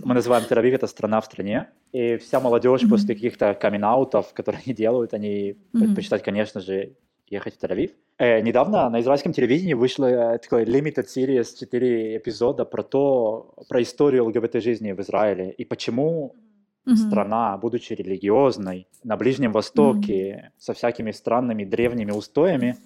Мы 0.06 0.13
называем 0.13 0.46
Тель-Авив 0.50 0.76
это 0.76 0.88
страна 0.88 1.20
в 1.20 1.26
стране. 1.26 1.67
И 1.91 2.15
вся 2.15 2.39
молодежь 2.39 2.84
mm 2.84 2.89
после 2.89 3.15
каких-то 3.15 3.54
coming 3.54 3.74
out 3.74 3.84
которые 4.34 4.62
они 4.65 4.74
делают, 4.74 5.13
они 5.13 5.52
mm 5.52 5.80
предпочитают, 5.80 6.24
конечно 6.24 6.62
же, 6.62 6.93
ехать 7.30 7.56
в 7.58 7.62
Тель-Авив. 7.62 7.91
Э, 8.19 8.41
недавно 8.41 8.89
на 8.89 9.01
израильском 9.01 9.32
телевидении 9.32 9.75
вышла 9.75 10.06
э, 10.08 10.38
такой 10.39 10.63
limited 10.63 11.06
series, 11.06 11.58
4 11.60 12.17
эпизода 12.17 12.65
про 12.65 12.82
то, 12.82 13.53
про 13.69 13.82
историю 13.84 14.25
ЛГБТ-жизни 14.25 14.91
в 14.93 15.01
Израиле 15.01 15.51
и 15.51 15.63
почему 15.65 16.36
mm-hmm. 16.88 16.95
страна, 16.95 17.58
будучи 17.58 17.93
религиозной, 17.93 18.88
на 19.03 19.17
Ближнем 19.17 19.51
Востоке, 19.51 20.32
mm-hmm. 20.32 20.51
со 20.58 20.73
всякими 20.73 21.12
странными 21.12 21.63
древними 21.63 22.12
устоями, 22.12 22.77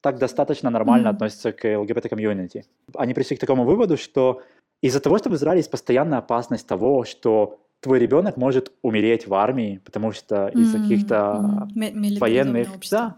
так 0.00 0.18
достаточно 0.18 0.70
нормально 0.70 1.08
mm-hmm. 1.08 1.10
относится 1.10 1.52
к 1.52 1.78
ЛГБТ-комьюнити. 1.78 2.64
Они 2.94 3.12
пришли 3.12 3.36
к 3.36 3.40
такому 3.40 3.64
выводу, 3.64 3.98
что 3.98 4.40
из-за 4.80 5.00
того, 5.00 5.18
что 5.18 5.28
в 5.28 5.34
Израиле 5.34 5.58
есть 5.58 5.70
постоянная 5.70 6.20
опасность 6.20 6.66
того, 6.66 7.04
что 7.04 7.60
твой 7.80 7.98
ребенок 7.98 8.38
может 8.38 8.72
умереть 8.80 9.26
в 9.26 9.34
армии, 9.34 9.82
потому 9.84 10.12
что 10.12 10.48
из-за 10.48 10.78
mm-hmm. 10.78 10.82
каких-то 10.82 11.68
mm-hmm. 11.76 12.18
военных... 12.18 12.68
Да, 12.90 13.16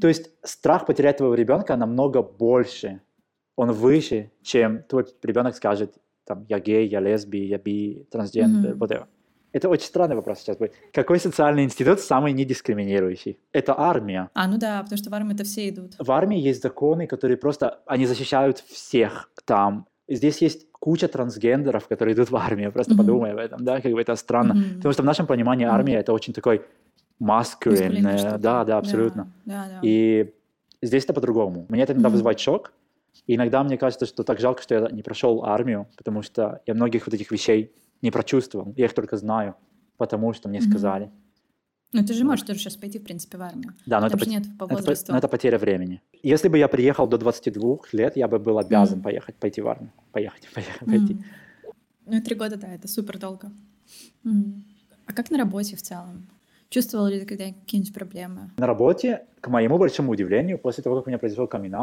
то 0.00 0.08
есть 0.08 0.30
страх 0.42 0.86
потерять 0.86 1.18
твоего 1.18 1.34
ребенка 1.34 1.76
намного 1.76 2.22
больше, 2.22 3.00
он 3.56 3.72
выше, 3.72 4.30
чем 4.42 4.82
твой 4.82 5.06
ребенок 5.22 5.54
скажет, 5.54 5.94
там, 6.24 6.44
я 6.48 6.58
гей, 6.60 6.88
я 6.88 7.00
лесби, 7.00 7.38
я 7.38 7.58
би, 7.58 8.06
трансгендер, 8.10 8.72
mm-hmm. 8.72 8.78
whatever. 8.78 9.06
Это 9.52 9.68
очень 9.68 9.86
странный 9.86 10.14
вопрос 10.14 10.38
сейчас 10.38 10.56
будет. 10.58 10.74
Какой 10.92 11.18
социальный 11.18 11.64
институт 11.64 12.00
самый 12.00 12.32
недискриминирующий? 12.32 13.38
Это 13.52 13.78
армия. 13.78 14.30
А, 14.32 14.46
ну 14.46 14.58
да, 14.58 14.82
потому 14.82 14.96
что 14.96 15.10
в 15.10 15.14
армии 15.14 15.34
это 15.34 15.42
все 15.44 15.68
идут. 15.68 15.94
В 15.98 16.10
армии 16.12 16.38
есть 16.38 16.62
законы, 16.62 17.06
которые 17.06 17.36
просто, 17.36 17.80
они 17.86 18.06
защищают 18.06 18.58
всех 18.58 19.30
там. 19.44 19.86
Здесь 20.08 20.38
есть 20.42 20.70
куча 20.72 21.08
трансгендеров, 21.08 21.88
которые 21.88 22.14
идут 22.14 22.30
в 22.30 22.36
армию, 22.36 22.72
просто 22.72 22.94
mm-hmm. 22.94 22.98
подумай 22.98 23.32
об 23.32 23.38
этом, 23.38 23.64
да, 23.64 23.80
как 23.80 23.92
бы 23.92 24.00
это 24.00 24.14
странно. 24.16 24.52
Mm-hmm. 24.52 24.76
Потому 24.76 24.92
что 24.92 25.02
в 25.02 25.06
нашем 25.06 25.26
понимании 25.26 25.66
армия 25.66 25.96
mm-hmm. 25.96 26.00
это 26.00 26.12
очень 26.12 26.32
такой 26.32 26.62
маскулинное, 27.20 28.38
да, 28.38 28.64
да, 28.64 28.78
абсолютно. 28.78 29.32
Да, 29.44 29.66
да, 29.66 29.68
да. 29.74 29.80
И 29.82 30.32
здесь 30.82 31.04
это 31.04 31.12
по-другому. 31.14 31.66
Мне 31.68 31.82
это 31.82 31.92
иногда 31.92 32.08
mm-hmm. 32.08 32.12
вызывает 32.12 32.40
шок, 32.40 32.72
и 33.26 33.36
иногда 33.36 33.62
мне 33.62 33.78
кажется, 33.78 34.06
что 34.06 34.24
так 34.24 34.40
жалко, 34.40 34.62
что 34.62 34.74
я 34.74 34.88
не 34.90 35.02
прошел 35.02 35.44
армию, 35.44 35.86
потому 35.96 36.22
что 36.22 36.62
я 36.66 36.74
многих 36.74 37.06
вот 37.06 37.14
этих 37.14 37.30
вещей 37.30 37.72
не 38.02 38.10
прочувствовал. 38.10 38.72
Я 38.76 38.86
их 38.86 38.94
только 38.94 39.16
знаю, 39.16 39.54
потому 39.98 40.32
что 40.32 40.48
мне 40.48 40.58
mm-hmm. 40.58 40.70
сказали. 40.70 41.10
Ну, 41.92 42.04
ты 42.04 42.14
же 42.14 42.24
можешь 42.24 42.46
тоже 42.46 42.60
сейчас 42.60 42.76
пойти, 42.76 42.98
в 43.00 43.02
принципе, 43.02 43.36
в 43.36 43.42
армию. 43.42 43.74
Да, 43.84 44.00
но 44.00 44.06
это, 44.06 44.16
же 44.16 44.24
по... 44.24 44.28
нет 44.28 44.44
по 44.58 44.66
возрасту. 44.66 45.06
Это, 45.06 45.12
но 45.12 45.18
это 45.18 45.28
потеря 45.28 45.58
времени. 45.58 46.00
Если 46.22 46.48
бы 46.48 46.56
я 46.56 46.68
приехал 46.68 47.08
до 47.08 47.18
22 47.18 47.78
лет, 47.92 48.16
я 48.16 48.28
бы 48.28 48.38
был 48.38 48.58
обязан 48.58 49.00
mm-hmm. 49.00 49.02
поехать, 49.02 49.34
пойти 49.36 49.60
в 49.60 49.68
армию. 49.68 49.92
Поехать, 50.12 50.48
поехать, 50.54 50.82
mm-hmm. 50.82 50.86
пойти. 50.86 51.24
Ну, 52.06 52.22
три 52.22 52.36
года, 52.36 52.56
да, 52.56 52.68
это 52.72 52.88
супер 52.88 53.18
долго. 53.18 53.50
Mm-hmm. 54.24 54.62
А 55.06 55.12
как 55.12 55.30
на 55.30 55.38
работе 55.38 55.76
в 55.76 55.82
целом? 55.82 56.28
Чувствовал 56.70 57.08
ли 57.08 57.18
ты 57.18 57.26
когда 57.26 57.46
какие-нибудь 57.46 57.92
проблемы? 57.92 58.52
На 58.56 58.66
работе, 58.68 59.26
к 59.40 59.48
моему 59.48 59.76
большому 59.76 60.12
удивлению, 60.12 60.56
после 60.56 60.84
того, 60.84 60.96
как 60.96 61.06
у 61.06 61.10
меня 61.10 61.18
произошел 61.18 61.48
камин 61.48 61.74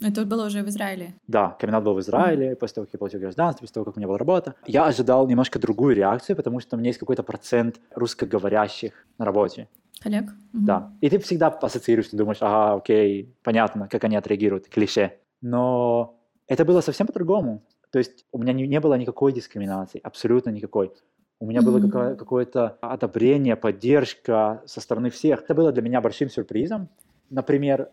Это 0.00 0.24
было 0.24 0.46
уже 0.46 0.62
в 0.62 0.68
Израиле? 0.70 1.14
Да, 1.26 1.58
камин 1.60 1.84
был 1.84 1.92
в 1.92 2.00
Израиле, 2.00 2.52
mm-hmm. 2.52 2.56
после 2.56 2.74
того, 2.76 2.86
как 2.86 2.94
я 2.94 2.98
получил 2.98 3.20
гражданство, 3.20 3.60
после 3.60 3.74
того, 3.74 3.84
как 3.84 3.96
у 3.96 4.00
меня 4.00 4.06
была 4.06 4.16
работа. 4.16 4.54
Я 4.66 4.86
ожидал 4.86 5.28
немножко 5.28 5.58
другую 5.58 5.94
реакцию, 5.94 6.36
потому 6.36 6.60
что 6.60 6.76
у 6.76 6.78
меня 6.78 6.88
есть 6.88 6.98
какой-то 6.98 7.22
процент 7.22 7.80
русскоговорящих 7.94 9.06
на 9.18 9.26
работе. 9.26 9.68
Коллег? 10.00 10.24
Mm-hmm. 10.24 10.32
Да. 10.52 10.92
И 11.02 11.10
ты 11.10 11.18
всегда 11.18 11.48
ассоциируешь, 11.48 12.08
ты 12.08 12.16
думаешь, 12.16 12.38
ага, 12.40 12.76
окей, 12.76 13.34
понятно, 13.42 13.88
как 13.88 14.04
они 14.04 14.16
отреагируют, 14.16 14.68
клише. 14.68 15.18
Но 15.42 16.18
это 16.46 16.64
было 16.64 16.80
совсем 16.80 17.06
по-другому. 17.06 17.62
То 17.90 17.98
есть 17.98 18.24
у 18.32 18.38
меня 18.38 18.54
не, 18.54 18.66
не 18.66 18.80
было 18.80 18.94
никакой 18.94 19.34
дискриминации, 19.34 20.00
абсолютно 20.02 20.48
никакой. 20.48 20.92
У 21.40 21.46
меня 21.46 21.62
было 21.62 21.80
какое- 21.80 22.14
какое-то 22.16 22.76
одобрение, 22.82 23.56
поддержка 23.56 24.62
со 24.66 24.80
стороны 24.80 25.08
всех. 25.08 25.42
Это 25.42 25.54
было 25.54 25.72
для 25.72 25.82
меня 25.82 26.02
большим 26.02 26.28
сюрпризом. 26.28 26.88
Например, 27.30 27.88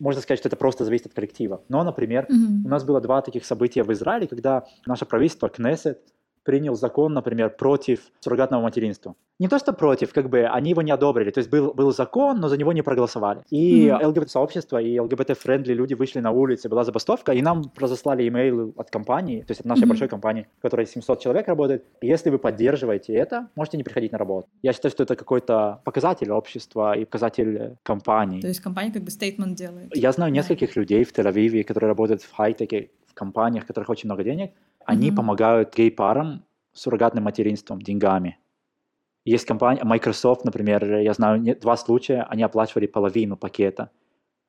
можно 0.00 0.20
сказать, 0.20 0.40
что 0.40 0.48
это 0.48 0.56
просто 0.56 0.84
зависит 0.84 1.06
от 1.06 1.14
коллектива. 1.14 1.62
Но, 1.68 1.84
например, 1.84 2.24
mm-hmm. 2.24 2.64
у 2.64 2.68
нас 2.68 2.84
было 2.84 3.00
два 3.00 3.22
таких 3.22 3.44
события 3.44 3.84
в 3.84 3.92
Израиле, 3.92 4.26
когда 4.26 4.64
наше 4.84 5.06
правительство, 5.06 5.48
Кнессет, 5.48 6.00
принял 6.48 6.74
закон, 6.74 7.12
например, 7.12 7.50
против 7.50 8.00
суррогатного 8.20 8.62
материнства. 8.62 9.14
Не 9.38 9.48
то, 9.48 9.58
что 9.58 9.74
против, 9.74 10.14
как 10.14 10.30
бы 10.30 10.46
они 10.46 10.70
его 10.70 10.82
не 10.82 10.92
одобрили. 10.92 11.30
То 11.30 11.40
есть 11.40 11.50
был, 11.50 11.74
был 11.74 11.92
закон, 11.92 12.40
но 12.40 12.48
за 12.48 12.56
него 12.56 12.72
не 12.72 12.82
проголосовали. 12.82 13.42
И 13.50 13.86
mm-hmm. 13.86 14.06
ЛГБТ-сообщество 14.06 14.78
и 14.80 14.98
ЛГБТ-френдли 14.98 15.74
люди 15.74 15.92
вышли 15.94 16.20
на 16.20 16.30
улицы, 16.30 16.70
была 16.70 16.84
забастовка, 16.84 17.32
и 17.32 17.42
нам 17.42 17.62
разослали 17.76 18.26
имейлы 18.26 18.72
от 18.76 18.90
компании, 18.90 19.42
то 19.42 19.50
есть 19.50 19.60
от 19.60 19.66
нашей 19.66 19.82
mm-hmm. 19.82 19.88
большой 19.88 20.08
компании, 20.08 20.46
в 20.58 20.62
которой 20.62 20.86
700 20.86 21.20
человек 21.20 21.48
работает. 21.48 21.84
И 22.00 22.06
если 22.06 22.30
вы 22.30 22.38
поддерживаете 22.38 23.12
это, 23.12 23.48
можете 23.54 23.76
не 23.76 23.84
приходить 23.84 24.12
на 24.12 24.18
работу. 24.18 24.48
Я 24.62 24.72
считаю, 24.72 24.90
что 24.90 25.02
это 25.02 25.16
какой-то 25.16 25.82
показатель 25.84 26.30
общества 26.30 26.96
и 26.96 27.04
показатель 27.04 27.76
компании. 27.82 28.40
То 28.40 28.48
есть 28.48 28.60
компания 28.60 28.90
как 28.90 29.02
бы 29.02 29.10
стейтмент 29.10 29.54
делает. 29.54 29.94
Я 29.94 30.12
знаю 30.12 30.32
нескольких 30.32 30.74
да. 30.74 30.80
людей 30.80 31.04
в 31.04 31.12
Тель-Авиве, 31.12 31.62
которые 31.64 31.88
работают 31.88 32.22
в 32.22 32.32
хай-теке, 32.34 32.88
в 33.06 33.12
компаниях, 33.14 33.64
в 33.64 33.66
которых 33.66 33.90
очень 33.90 34.08
много 34.08 34.24
денег, 34.24 34.52
они 34.88 35.10
mm-hmm. 35.10 35.16
помогают 35.16 35.76
гей-парам 35.76 36.46
суррогатным 36.72 37.24
материнством, 37.24 37.82
деньгами. 37.82 38.38
Есть 39.26 39.44
компания, 39.44 39.84
Microsoft, 39.84 40.46
например, 40.46 41.00
я 41.00 41.12
знаю 41.12 41.56
два 41.60 41.76
случая, 41.76 42.26
они 42.30 42.42
оплачивали 42.42 42.86
половину 42.86 43.36
пакета. 43.36 43.90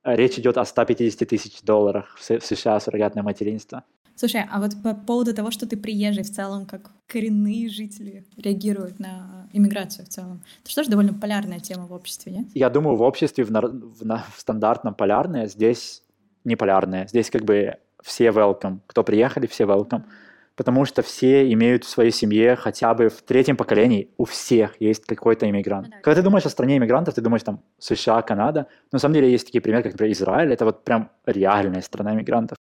Речь 0.05 0.39
идет 0.39 0.57
о 0.57 0.63
150 0.63 1.27
тысяч 1.27 1.61
долларах 1.61 2.17
в 2.17 2.23
США 2.23 2.79
суррогатное 2.79 3.21
материнство. 3.21 3.83
Слушай, 4.15 4.45
а 4.49 4.61
вот 4.61 4.81
по 4.81 4.93
поводу 4.93 5.33
того, 5.33 5.51
что 5.51 5.67
ты 5.67 5.75
приезжий 5.75 6.23
в 6.23 6.29
целом, 6.29 6.65
как 6.65 6.89
коренные 7.07 7.67
жители 7.67 8.23
реагируют 8.37 8.97
на 8.97 9.49
иммиграцию 9.51 10.05
в 10.05 10.09
целом, 10.09 10.41
это 10.61 10.71
что 10.71 10.83
же 10.83 10.89
довольно 10.89 11.13
полярная 11.13 11.59
тема 11.59 11.85
в 11.85 11.91
обществе, 11.91 12.31
нет? 12.31 12.47
Я 12.53 12.69
думаю, 12.69 12.95
в 12.95 13.01
обществе, 13.01 13.43
в, 13.43 13.49
в, 13.49 14.03
в 14.03 14.39
стандартном 14.39 14.93
полярное, 14.93 15.47
здесь 15.47 16.01
не 16.45 16.55
полярное. 16.55 17.07
Здесь 17.07 17.29
как 17.29 17.43
бы 17.43 17.75
все 18.01 18.27
welcome. 18.27 18.79
Кто 18.87 19.03
приехали, 19.03 19.45
все 19.45 19.65
welcome 19.65 20.03
потому 20.59 20.83
что 20.83 21.01
все 21.01 21.49
имеют 21.53 21.85
в 21.85 21.87
своей 21.87 22.11
семье 22.11 22.57
хотя 22.57 22.93
бы 22.93 23.07
в 23.07 23.21
третьем 23.21 23.55
поколении, 23.55 24.09
у 24.17 24.25
всех 24.25 24.75
есть 24.81 25.05
какой-то 25.05 25.49
иммигрант. 25.49 25.87
Ну 25.87 25.93
Когда 26.03 26.15
ты 26.15 26.21
думаешь 26.21 26.45
о 26.45 26.49
стране 26.49 26.75
иммигрантов, 26.75 27.15
ты 27.15 27.21
думаешь 27.21 27.43
там 27.43 27.61
США, 27.77 28.21
Канада, 28.21 28.67
но 28.91 28.97
на 28.97 28.99
самом 28.99 29.15
деле 29.15 29.31
есть 29.31 29.45
такие 29.45 29.61
примеры, 29.61 29.83
как, 29.83 29.93
например, 29.93 30.11
Израиль, 30.11 30.51
это 30.51 30.65
вот 30.65 30.83
прям 30.83 31.11
реальная 31.25 31.81
страна 31.81 32.13
иммигрантов. 32.13 32.57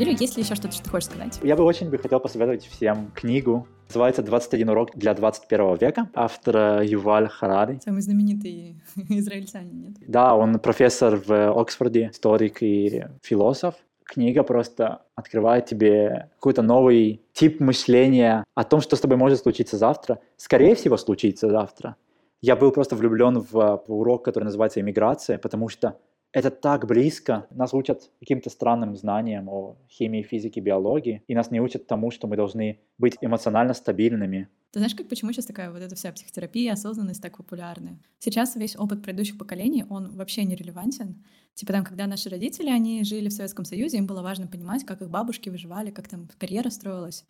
Или 0.00 0.16
есть 0.18 0.38
ли 0.38 0.42
еще 0.42 0.54
что-то, 0.54 0.72
что 0.72 0.84
ты 0.84 0.88
хочешь 0.88 1.10
сказать? 1.10 1.38
Я 1.42 1.56
бы 1.56 1.64
очень 1.64 1.90
бы 1.90 1.98
хотел 1.98 2.20
посоветовать 2.20 2.64
всем 2.64 3.10
книгу. 3.14 3.68
Называется 3.88 4.22
«21 4.22 4.70
урок 4.70 4.92
для 4.94 5.12
21 5.12 5.76
века» 5.76 6.08
автора 6.14 6.82
Юваль 6.82 7.28
Харари. 7.28 7.80
Самый 7.84 8.00
знаменитый 8.00 8.80
израильтянин, 8.96 9.78
нет? 9.78 9.96
Да, 10.08 10.34
он 10.34 10.58
профессор 10.58 11.16
в 11.16 11.52
Оксфорде, 11.52 12.08
историк 12.14 12.62
и 12.62 13.04
философ. 13.22 13.74
Книга 14.04 14.42
просто 14.42 15.02
открывает 15.16 15.66
тебе 15.66 16.30
какой-то 16.36 16.62
новый 16.62 17.20
тип 17.34 17.60
мышления 17.60 18.44
о 18.54 18.64
том, 18.64 18.80
что 18.80 18.96
с 18.96 19.00
тобой 19.00 19.18
может 19.18 19.40
случиться 19.40 19.76
завтра. 19.76 20.18
Скорее 20.38 20.76
всего, 20.76 20.96
случится 20.96 21.50
завтра. 21.50 21.96
Я 22.40 22.56
был 22.56 22.72
просто 22.72 22.96
влюблен 22.96 23.40
в, 23.40 23.82
в 23.86 23.92
урок, 23.92 24.24
который 24.24 24.44
называется 24.44 24.80
«Иммиграция», 24.80 25.36
потому 25.36 25.68
что 25.68 25.98
это 26.32 26.50
так 26.50 26.86
близко. 26.86 27.46
Нас 27.50 27.74
учат 27.74 28.10
каким-то 28.20 28.50
странным 28.50 28.96
знаниям 28.96 29.48
о 29.48 29.76
химии, 29.88 30.22
физике, 30.22 30.60
биологии, 30.60 31.22
и 31.26 31.34
нас 31.34 31.50
не 31.50 31.60
учат 31.60 31.86
тому, 31.86 32.10
что 32.10 32.26
мы 32.26 32.36
должны 32.36 32.80
быть 32.98 33.16
эмоционально 33.20 33.74
стабильными. 33.74 34.48
Ты 34.72 34.78
знаешь, 34.78 34.94
как 34.94 35.08
почему 35.08 35.32
сейчас 35.32 35.46
такая 35.46 35.72
вот 35.72 35.82
эта 35.82 35.96
вся 35.96 36.12
психотерапия, 36.12 36.72
осознанность 36.72 37.20
так 37.20 37.36
популярны? 37.36 37.98
Сейчас 38.20 38.54
весь 38.54 38.76
опыт 38.76 39.02
предыдущих 39.02 39.36
поколений, 39.36 39.84
он 39.88 40.14
вообще 40.14 40.44
не 40.44 40.54
релевантен. 40.54 41.24
Типа 41.54 41.72
там, 41.72 41.84
когда 41.84 42.06
наши 42.06 42.28
родители, 42.28 42.70
они 42.70 43.02
жили 43.02 43.28
в 43.28 43.32
Советском 43.32 43.64
Союзе, 43.64 43.98
им 43.98 44.06
было 44.06 44.22
важно 44.22 44.46
понимать, 44.46 44.84
как 44.84 45.02
их 45.02 45.10
бабушки 45.10 45.48
выживали, 45.48 45.90
как 45.90 46.06
там 46.06 46.28
карьера 46.38 46.70
строилась. 46.70 47.24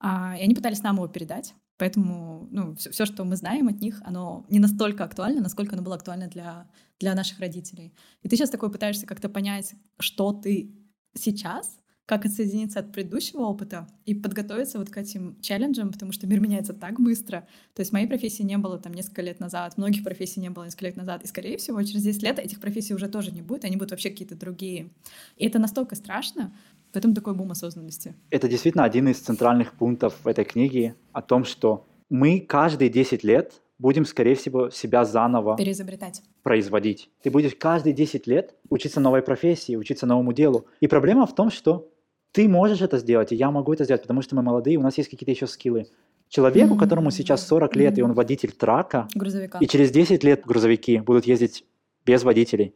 А, 0.00 0.36
и 0.38 0.42
они 0.42 0.54
пытались 0.54 0.82
нам 0.82 0.96
его 0.96 1.08
передать. 1.08 1.54
Поэтому 1.78 2.48
ну, 2.50 2.74
все, 2.76 2.90
все, 2.90 3.06
что 3.06 3.24
мы 3.24 3.36
знаем 3.36 3.68
от 3.68 3.80
них, 3.80 4.00
оно 4.04 4.46
не 4.48 4.58
настолько 4.58 5.04
актуально, 5.04 5.40
насколько 5.40 5.74
оно 5.74 5.82
было 5.82 5.96
актуально 5.96 6.28
для, 6.28 6.68
для 7.00 7.14
наших 7.14 7.40
родителей. 7.40 7.94
И 8.22 8.28
ты 8.28 8.36
сейчас 8.36 8.50
такой 8.50 8.70
пытаешься 8.70 9.06
как-то 9.06 9.28
понять, 9.28 9.74
что 9.98 10.32
ты 10.32 10.74
сейчас, 11.14 11.78
как 12.06 12.26
отсоединиться 12.26 12.80
от 12.80 12.92
предыдущего 12.92 13.42
опыта 13.42 13.86
и 14.04 14.14
подготовиться 14.14 14.78
вот 14.78 14.90
к 14.90 14.96
этим 14.96 15.40
челленджам, 15.40 15.92
потому 15.92 16.12
что 16.12 16.26
мир 16.26 16.40
меняется 16.40 16.74
так 16.74 17.00
быстро. 17.00 17.46
То 17.74 17.80
есть 17.80 17.92
моей 17.92 18.06
профессии 18.06 18.42
не 18.42 18.58
было 18.58 18.78
там 18.78 18.92
несколько 18.92 19.22
лет 19.22 19.40
назад, 19.40 19.78
многих 19.78 20.02
профессий 20.02 20.40
не 20.40 20.50
было 20.50 20.64
несколько 20.64 20.86
лет 20.86 20.96
назад, 20.96 21.22
и, 21.22 21.26
скорее 21.26 21.56
всего, 21.56 21.82
через 21.82 22.02
10 22.02 22.22
лет 22.22 22.38
этих 22.38 22.60
профессий 22.60 22.94
уже 22.94 23.08
тоже 23.08 23.30
не 23.30 23.40
будет, 23.40 23.64
они 23.64 23.76
будут 23.76 23.92
вообще 23.92 24.10
какие-то 24.10 24.34
другие. 24.34 24.90
И 25.36 25.46
это 25.46 25.58
настолько 25.58 25.94
страшно, 25.94 26.52
в 26.92 26.96
этом 26.96 27.14
такой 27.14 27.34
бум 27.34 27.50
осознанности. 27.50 28.14
Это 28.30 28.48
действительно 28.48 28.84
один 28.84 29.08
из 29.08 29.18
центральных 29.18 29.72
пунктов 29.72 30.14
в 30.22 30.28
этой 30.28 30.44
книге 30.44 30.94
о 31.12 31.22
том, 31.22 31.44
что 31.44 31.86
мы 32.10 32.40
каждые 32.40 32.90
10 32.90 33.24
лет 33.24 33.62
будем, 33.78 34.04
скорее 34.04 34.34
всего, 34.34 34.70
себя 34.70 35.04
заново 35.04 35.56
переизобретать, 35.56 36.22
производить. 36.42 37.10
Ты 37.22 37.30
будешь 37.30 37.54
каждые 37.56 37.94
10 37.94 38.26
лет 38.26 38.54
учиться 38.68 39.00
новой 39.00 39.22
профессии, 39.22 39.74
учиться 39.74 40.06
новому 40.06 40.32
делу. 40.32 40.66
И 40.80 40.86
проблема 40.86 41.26
в 41.26 41.34
том, 41.34 41.50
что 41.50 41.88
ты 42.32 42.48
можешь 42.48 42.80
это 42.80 42.98
сделать, 42.98 43.32
и 43.32 43.36
я 43.36 43.50
могу 43.50 43.72
это 43.72 43.84
сделать, 43.84 44.02
потому 44.02 44.22
что 44.22 44.36
мы 44.36 44.42
молодые, 44.42 44.78
у 44.78 44.82
нас 44.82 44.98
есть 44.98 45.10
какие-то 45.10 45.32
еще 45.32 45.46
скиллы. 45.46 45.86
Человеку, 46.28 46.74
mm-hmm. 46.74 46.78
которому 46.78 47.10
сейчас 47.10 47.46
40 47.46 47.76
лет, 47.76 47.94
mm-hmm. 47.94 47.98
и 47.98 48.02
он 48.02 48.12
водитель 48.14 48.52
трака, 48.52 49.08
Грузовика. 49.14 49.58
и 49.58 49.66
через 49.66 49.90
10 49.90 50.24
лет 50.24 50.46
грузовики 50.46 50.98
будут 50.98 51.26
ездить 51.26 51.64
без 52.06 52.22
водителей. 52.22 52.74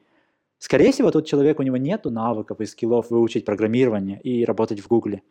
Скорее 0.59 0.93
всего, 0.93 1.11
тот 1.11 1.27
человек, 1.27 1.61
у 1.61 1.63
него 1.63 1.77
нет 1.77 2.05
навыков 2.07 2.61
и 2.61 2.67
скиллов 2.67 3.11
выучить 3.11 3.45
программирование 3.45 4.21
и 4.21 4.45
работать 4.45 4.81
в 4.81 4.89
Гугле. 4.89 5.23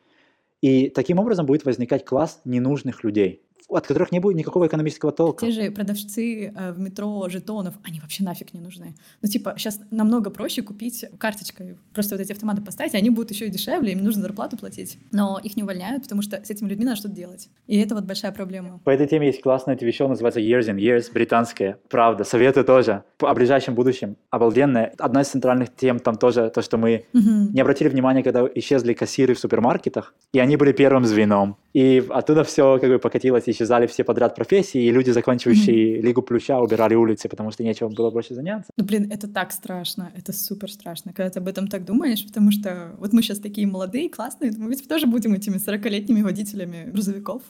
И 0.62 0.90
таким 0.90 1.20
образом 1.20 1.46
будет 1.46 1.66
возникать 1.66 2.06
класс 2.06 2.42
ненужных 2.46 3.04
людей. 3.04 3.42
От 3.70 3.88
которых 3.88 4.12
не 4.12 4.20
будет 4.20 4.38
никакого 4.38 4.68
экономического 4.68 5.12
толка. 5.12 5.46
Те 5.46 5.52
же 5.52 5.72
продавцы 5.72 6.54
э, 6.56 6.72
в 6.72 6.80
метро 6.80 7.28
жетонов, 7.30 7.76
они 7.84 8.00
вообще 8.00 8.24
нафиг 8.24 8.54
не 8.54 8.60
нужны. 8.60 8.96
Ну, 9.22 9.30
типа, 9.30 9.56
сейчас 9.58 9.80
намного 9.92 10.30
проще 10.30 10.62
купить 10.62 11.06
карточкой, 11.18 11.78
просто 11.94 12.16
вот 12.16 12.22
эти 12.22 12.32
автоматы 12.32 12.62
поставить, 12.62 12.94
и 12.94 12.98
они 12.98 13.10
будут 13.10 13.32
еще 13.32 13.48
и 13.48 13.50
дешевле, 13.50 13.94
им 13.94 14.04
нужно 14.04 14.22
зарплату 14.22 14.58
платить. 14.58 14.98
Но 15.12 15.40
их 15.44 15.56
не 15.58 15.64
увольняют, 15.64 16.04
потому 16.04 16.22
что 16.22 16.44
с 16.44 16.50
этими 16.50 16.70
людьми 16.70 16.86
надо 16.86 16.98
что-то 16.98 17.16
делать. 17.16 17.50
И 17.68 17.78
это 17.78 17.96
вот 17.96 18.06
большая 18.06 18.32
проблема. 18.32 18.80
По 18.84 18.92
этой 18.92 19.08
теме 19.08 19.28
есть 19.28 19.42
классное 19.42 19.76
TV-шоу, 19.76 20.08
называется 20.08 20.40
Years 20.40 20.68
and 20.68 20.78
Years, 20.78 21.12
британское. 21.14 21.80
Правда, 21.90 22.24
советую 22.24 22.66
тоже. 22.66 23.04
О 23.20 23.34
ближайшем 23.34 23.76
будущем. 23.76 24.18
Обалденное. 24.30 24.94
Одна 24.98 25.22
из 25.22 25.28
центральных 25.28 25.76
тем 25.76 26.00
там 26.00 26.16
тоже 26.18 26.50
то, 26.50 26.62
что 26.62 26.78
мы 26.78 27.06
угу. 27.14 27.52
не 27.54 27.62
обратили 27.62 27.90
внимания, 27.90 28.24
когда 28.24 28.48
исчезли 28.56 28.94
кассиры 28.94 29.34
в 29.34 29.40
супермаркетах, 29.40 30.14
и 30.34 30.40
они 30.40 30.58
были 30.58 30.72
первым 30.72 31.06
звеном. 31.06 31.58
И 31.76 32.02
оттуда 32.10 32.46
все 32.46 32.80
как 32.80 32.90
бы 32.90 33.00
покатилось, 33.00 33.44
исчезали 33.48 33.86
все 33.86 34.06
подряд 34.06 34.34
профессии, 34.34 34.82
и 34.82 34.92
люди, 34.92 35.12
закончившие. 35.12 36.02
Лигу 36.02 36.22
Плюща, 36.22 36.58
убирали 36.58 36.96
улицы, 36.96 37.28
потому 37.28 37.52
что 37.52 37.64
нечего 37.66 37.90
было 37.90 38.12
больше 38.12 38.34
заняться. 38.34 38.72
Ну, 38.78 38.86
блин, 38.86 39.12
это 39.12 39.28
так 39.28 39.52
страшно, 39.52 40.10
это 40.16 40.32
супер 40.32 40.72
страшно, 40.72 41.12
когда 41.12 41.30
ты 41.30 41.40
об 41.40 41.50
этом 41.50 41.68
так 41.68 41.84
думаешь, 41.84 42.26
потому 42.26 42.52
что 42.52 42.96
вот 42.98 43.12
мы 43.12 43.22
сейчас 43.22 43.40
такие 43.40 43.68
молодые, 43.68 44.10
классные, 44.10 44.54
мы 44.58 44.70
ведь 44.70 44.88
тоже 44.88 45.06
будем 45.06 45.34
этими 45.34 45.58
40-летними 45.58 46.22
водителями 46.22 46.90
грузовиков. 46.90 47.42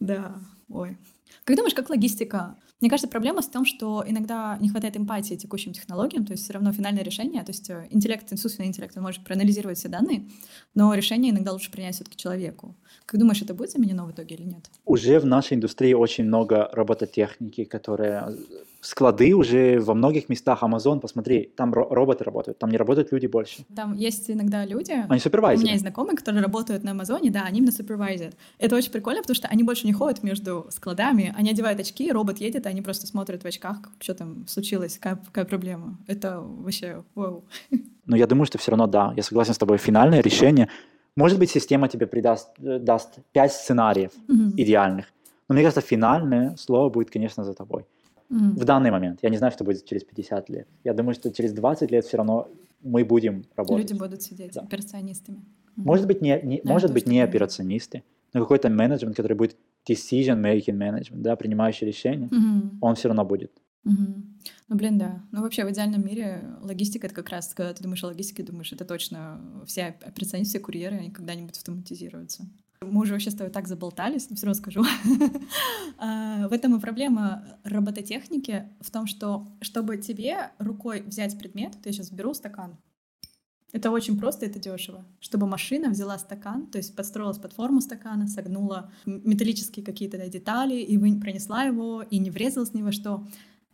Да, 0.00 0.34
ой. 0.68 0.98
Как 1.44 1.56
думаешь, 1.56 1.74
как 1.74 1.90
логистика? 1.90 2.56
Мне 2.80 2.88
кажется, 2.88 3.08
проблема 3.08 3.42
в 3.42 3.50
том, 3.50 3.64
что 3.64 4.02
иногда 4.06 4.56
не 4.60 4.70
хватает 4.70 4.96
эмпатии 4.96 5.34
текущим 5.34 5.72
технологиям, 5.72 6.24
то 6.24 6.32
есть 6.32 6.44
все 6.44 6.54
равно 6.54 6.72
финальное 6.72 7.02
решение, 7.02 7.42
то 7.42 7.50
есть 7.50 7.68
э, 7.68 7.86
интеллект, 7.90 8.32
искусственный 8.32 8.68
интеллект, 8.68 8.96
он 8.96 9.02
может 9.02 9.22
проанализировать 9.22 9.78
все 9.78 9.88
данные, 9.88 10.28
но 10.74 10.94
решение 10.94 11.30
иногда 11.30 11.52
лучше 11.52 11.70
принять 11.70 11.94
все-таки 11.94 12.16
человеку. 12.16 12.74
Как 13.04 13.20
думаешь, 13.20 13.42
это 13.42 13.52
будет 13.54 13.70
заменено 13.70 14.06
в 14.06 14.12
итоге 14.12 14.36
или 14.36 14.44
нет? 14.44 14.70
Уже 14.86 15.18
в 15.20 15.26
нашей 15.26 15.56
индустрии 15.56 15.92
очень 15.92 16.24
много 16.24 16.70
робототехники, 16.72 17.64
которые 17.64 18.36
склады 18.80 19.34
уже 19.34 19.78
во 19.80 19.94
многих 19.94 20.28
местах. 20.28 20.62
Amazon, 20.62 21.00
посмотри, 21.00 21.52
там 21.56 21.72
роботы 21.72 22.24
работают, 22.24 22.58
там 22.58 22.70
не 22.70 22.76
работают 22.76 23.12
люди 23.12 23.26
больше. 23.26 23.64
Там 23.74 23.94
есть 23.94 24.30
иногда 24.30 24.64
люди. 24.64 24.94
Они 25.08 25.20
супервайзеры. 25.20 25.62
У 25.62 25.64
меня 25.64 25.72
есть 25.72 25.82
знакомые, 25.82 26.16
которые 26.16 26.42
работают 26.42 26.82
на 26.84 26.92
Амазоне, 26.92 27.30
да, 27.30 27.42
они 27.42 27.58
именно 27.58 27.72
супервайзеры. 27.72 28.32
Это 28.58 28.76
очень 28.76 28.90
прикольно, 28.90 29.22
потому 29.22 29.34
что 29.34 29.48
они 29.48 29.62
больше 29.62 29.86
не 29.86 29.92
ходят 29.92 30.22
между 30.22 30.66
складами, 30.70 31.34
они 31.36 31.50
одевают 31.50 31.80
очки, 31.80 32.10
робот 32.10 32.38
едет, 32.38 32.66
они 32.66 32.82
просто 32.82 33.06
смотрят 33.06 33.42
в 33.42 33.46
очках, 33.46 33.76
что 34.00 34.14
там 34.14 34.46
случилось, 34.46 34.98
какая, 34.98 35.16
какая 35.16 35.44
проблема. 35.44 35.98
Это 36.06 36.40
вообще 36.40 37.04
вау. 37.14 37.44
Но 38.06 38.16
я 38.16 38.26
думаю, 38.26 38.46
что 38.46 38.58
все 38.58 38.70
равно 38.70 38.86
да, 38.86 39.12
я 39.16 39.22
согласен 39.22 39.54
с 39.54 39.58
тобой. 39.58 39.78
Финальное 39.78 40.20
решение, 40.20 40.68
может 41.16 41.38
быть, 41.38 41.50
система 41.50 41.88
тебе 41.88 42.06
придаст 42.06 42.48
э, 42.58 42.78
даст 42.78 43.18
пять 43.32 43.52
сценариев 43.52 44.10
mm-hmm. 44.28 44.54
идеальных, 44.56 45.06
но 45.48 45.54
мне 45.54 45.62
кажется, 45.62 45.80
финальное 45.80 46.56
слово 46.56 46.88
будет, 46.88 47.10
конечно, 47.10 47.44
за 47.44 47.54
тобой 47.54 47.84
mm. 48.30 48.50
в 48.52 48.64
данный 48.64 48.90
момент. 48.90 49.20
Я 49.22 49.30
не 49.30 49.36
знаю, 49.36 49.52
что 49.52 49.64
будет 49.64 49.84
через 49.84 50.04
50 50.04 50.48
лет. 50.48 50.68
Я 50.84 50.94
думаю, 50.94 51.14
что 51.14 51.30
через 51.30 51.52
20 51.52 51.90
лет 51.90 52.04
все 52.04 52.16
равно 52.16 52.48
мы 52.82 53.04
будем 53.04 53.44
работать. 53.56 53.90
Люди 53.90 53.98
будут 53.98 54.22
сидеть 54.22 54.52
да. 54.54 54.62
операционистами. 54.62 55.44
Может 55.76 56.06
быть, 56.06 56.20
не, 56.20 56.40
не, 56.42 56.60
да, 56.62 56.72
может 56.72 56.92
быть, 56.92 57.06
не 57.06 57.20
операционисты, 57.20 58.02
но 58.32 58.40
какой-то 58.40 58.68
менеджмент, 58.68 59.16
который 59.16 59.36
будет 59.36 59.56
decision-making 59.88 60.76
management, 60.76 61.20
да, 61.20 61.36
принимающий 61.36 61.86
решения, 61.86 62.28
mm-hmm. 62.28 62.78
он 62.80 62.94
все 62.94 63.08
равно 63.08 63.24
будет. 63.24 63.52
Mm-hmm. 63.86 64.22
Ну, 64.68 64.76
блин, 64.76 64.98
да. 64.98 65.22
Ну, 65.32 65.42
вообще, 65.42 65.64
в 65.64 65.70
идеальном 65.70 66.04
мире 66.04 66.42
логистика— 66.60 67.06
это 67.08 67.16
как 67.16 67.30
раз, 67.30 67.54
когда 67.54 67.72
ты 67.72 67.82
думаешь 67.82 68.04
о 68.04 68.08
логистике, 68.08 68.42
думаешь, 68.42 68.72
это 68.72 68.84
точно 68.84 69.40
все 69.66 69.96
операционисты, 70.02 70.58
все 70.58 70.64
курьеры, 70.64 70.96
они 70.96 71.10
когда-нибудь 71.10 71.56
автоматизируются. 71.56 72.44
Мы 72.82 73.02
уже 73.02 73.12
вообще 73.12 73.30
с 73.30 73.34
тобой 73.34 73.52
так 73.52 73.68
заболтались, 73.68 74.30
но 74.30 74.36
все 74.36 74.46
равно 74.46 74.58
скажу. 74.58 74.84
А, 76.02 76.48
в 76.48 76.52
этом 76.54 76.76
и 76.76 76.80
проблема 76.80 77.44
робототехники 77.62 78.70
в 78.80 78.90
том, 78.90 79.06
что 79.06 79.46
чтобы 79.60 79.98
тебе 79.98 80.50
рукой 80.58 81.02
взять 81.02 81.38
предмет, 81.38 81.72
то 81.72 81.90
я 81.90 81.92
сейчас 81.92 82.10
беру 82.10 82.32
стакан, 82.32 82.78
это 83.72 83.90
очень 83.90 84.18
просто, 84.18 84.46
это 84.46 84.58
дешево. 84.58 85.04
Чтобы 85.20 85.46
машина 85.46 85.90
взяла 85.90 86.18
стакан, 86.18 86.66
то 86.66 86.78
есть 86.78 86.96
подстроилась 86.96 87.38
под 87.38 87.52
форму 87.52 87.80
стакана, 87.80 88.26
согнула 88.26 88.90
металлические 89.04 89.84
какие-то 89.84 90.16
детали 90.28 90.76
и 90.80 90.96
пронесла 91.20 91.64
его, 91.64 92.02
и 92.02 92.18
не 92.18 92.30
врезалась 92.30 92.74
ни 92.74 92.82
во 92.82 92.92
что 92.92 93.26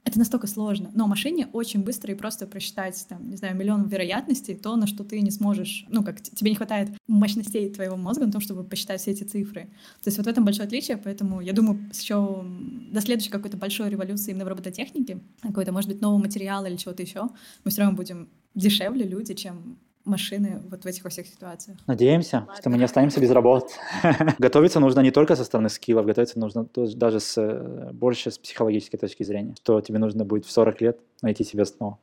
это 0.06 0.20
настолько 0.20 0.46
сложно. 0.46 0.90
Но 0.94 1.08
машине 1.08 1.48
очень 1.52 1.82
быстро 1.82 2.14
и 2.14 2.16
просто 2.16 2.46
просчитать, 2.46 3.04
там, 3.08 3.28
не 3.28 3.36
знаю, 3.36 3.56
миллион 3.56 3.88
вероятностей, 3.88 4.54
то, 4.54 4.76
на 4.76 4.86
что 4.86 5.02
ты 5.02 5.20
не 5.20 5.32
сможешь, 5.32 5.84
ну, 5.88 6.04
как 6.04 6.22
тебе 6.22 6.50
не 6.50 6.56
хватает 6.56 6.90
мощностей 7.08 7.68
твоего 7.70 7.96
мозга 7.96 8.24
на 8.24 8.30
том, 8.30 8.40
чтобы 8.40 8.62
посчитать 8.62 9.00
все 9.00 9.10
эти 9.10 9.24
цифры. 9.24 9.62
То 10.02 10.08
есть 10.08 10.16
вот 10.16 10.26
в 10.26 10.30
этом 10.30 10.44
большое 10.44 10.66
отличие, 10.66 10.96
поэтому 10.96 11.40
я 11.40 11.52
думаю, 11.52 11.90
еще 11.92 12.44
до 12.92 13.00
следующей 13.00 13.30
какой-то 13.30 13.56
большой 13.56 13.90
революции 13.90 14.30
именно 14.30 14.44
в 14.44 14.48
робототехнике, 14.48 15.18
какой-то, 15.42 15.72
может 15.72 15.90
быть, 15.90 16.00
новый 16.00 16.22
материал 16.22 16.64
или 16.64 16.76
чего-то 16.76 17.02
еще, 17.02 17.28
мы 17.64 17.72
все 17.72 17.82
равно 17.82 17.96
будем 17.96 18.28
дешевле 18.54 19.04
люди, 19.04 19.34
чем 19.34 19.76
машины 20.06 20.62
вот 20.70 20.84
в 20.84 20.86
этих 20.86 21.04
во 21.04 21.10
всех 21.10 21.26
ситуациях. 21.26 21.78
Надеемся, 21.86 22.38
Ладно. 22.38 22.56
что 22.56 22.70
мы 22.70 22.78
не 22.78 22.84
останемся 22.84 23.20
без 23.20 23.30
работы. 23.30 23.74
Готовиться 24.38 24.80
нужно 24.80 25.00
не 25.00 25.10
только 25.10 25.36
со 25.36 25.44
стороны 25.44 25.68
скиллов, 25.68 26.06
готовиться 26.06 26.38
нужно 26.38 26.66
даже 26.74 27.20
с, 27.20 27.36
э, 27.40 27.90
больше 27.92 28.30
с 28.30 28.38
психологической 28.38 28.98
точки 28.98 29.24
зрения, 29.24 29.54
что 29.62 29.80
тебе 29.80 29.98
нужно 29.98 30.24
будет 30.24 30.46
в 30.46 30.50
40 30.50 30.80
лет 30.80 31.00
найти 31.22 31.44
себе 31.44 31.64
снова. 31.64 31.98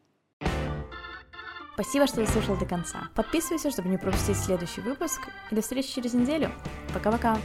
Спасибо, 1.74 2.06
что 2.06 2.18
дослушал 2.18 2.56
до 2.56 2.66
конца. 2.66 3.10
Подписывайся, 3.16 3.72
чтобы 3.72 3.90
не 3.90 3.98
пропустить 3.98 4.38
следующий 4.38 4.82
выпуск. 4.82 5.22
И 5.50 5.56
до 5.56 5.62
встречи 5.62 5.92
через 5.92 6.14
неделю. 6.14 6.52
Пока-пока. 6.94 7.40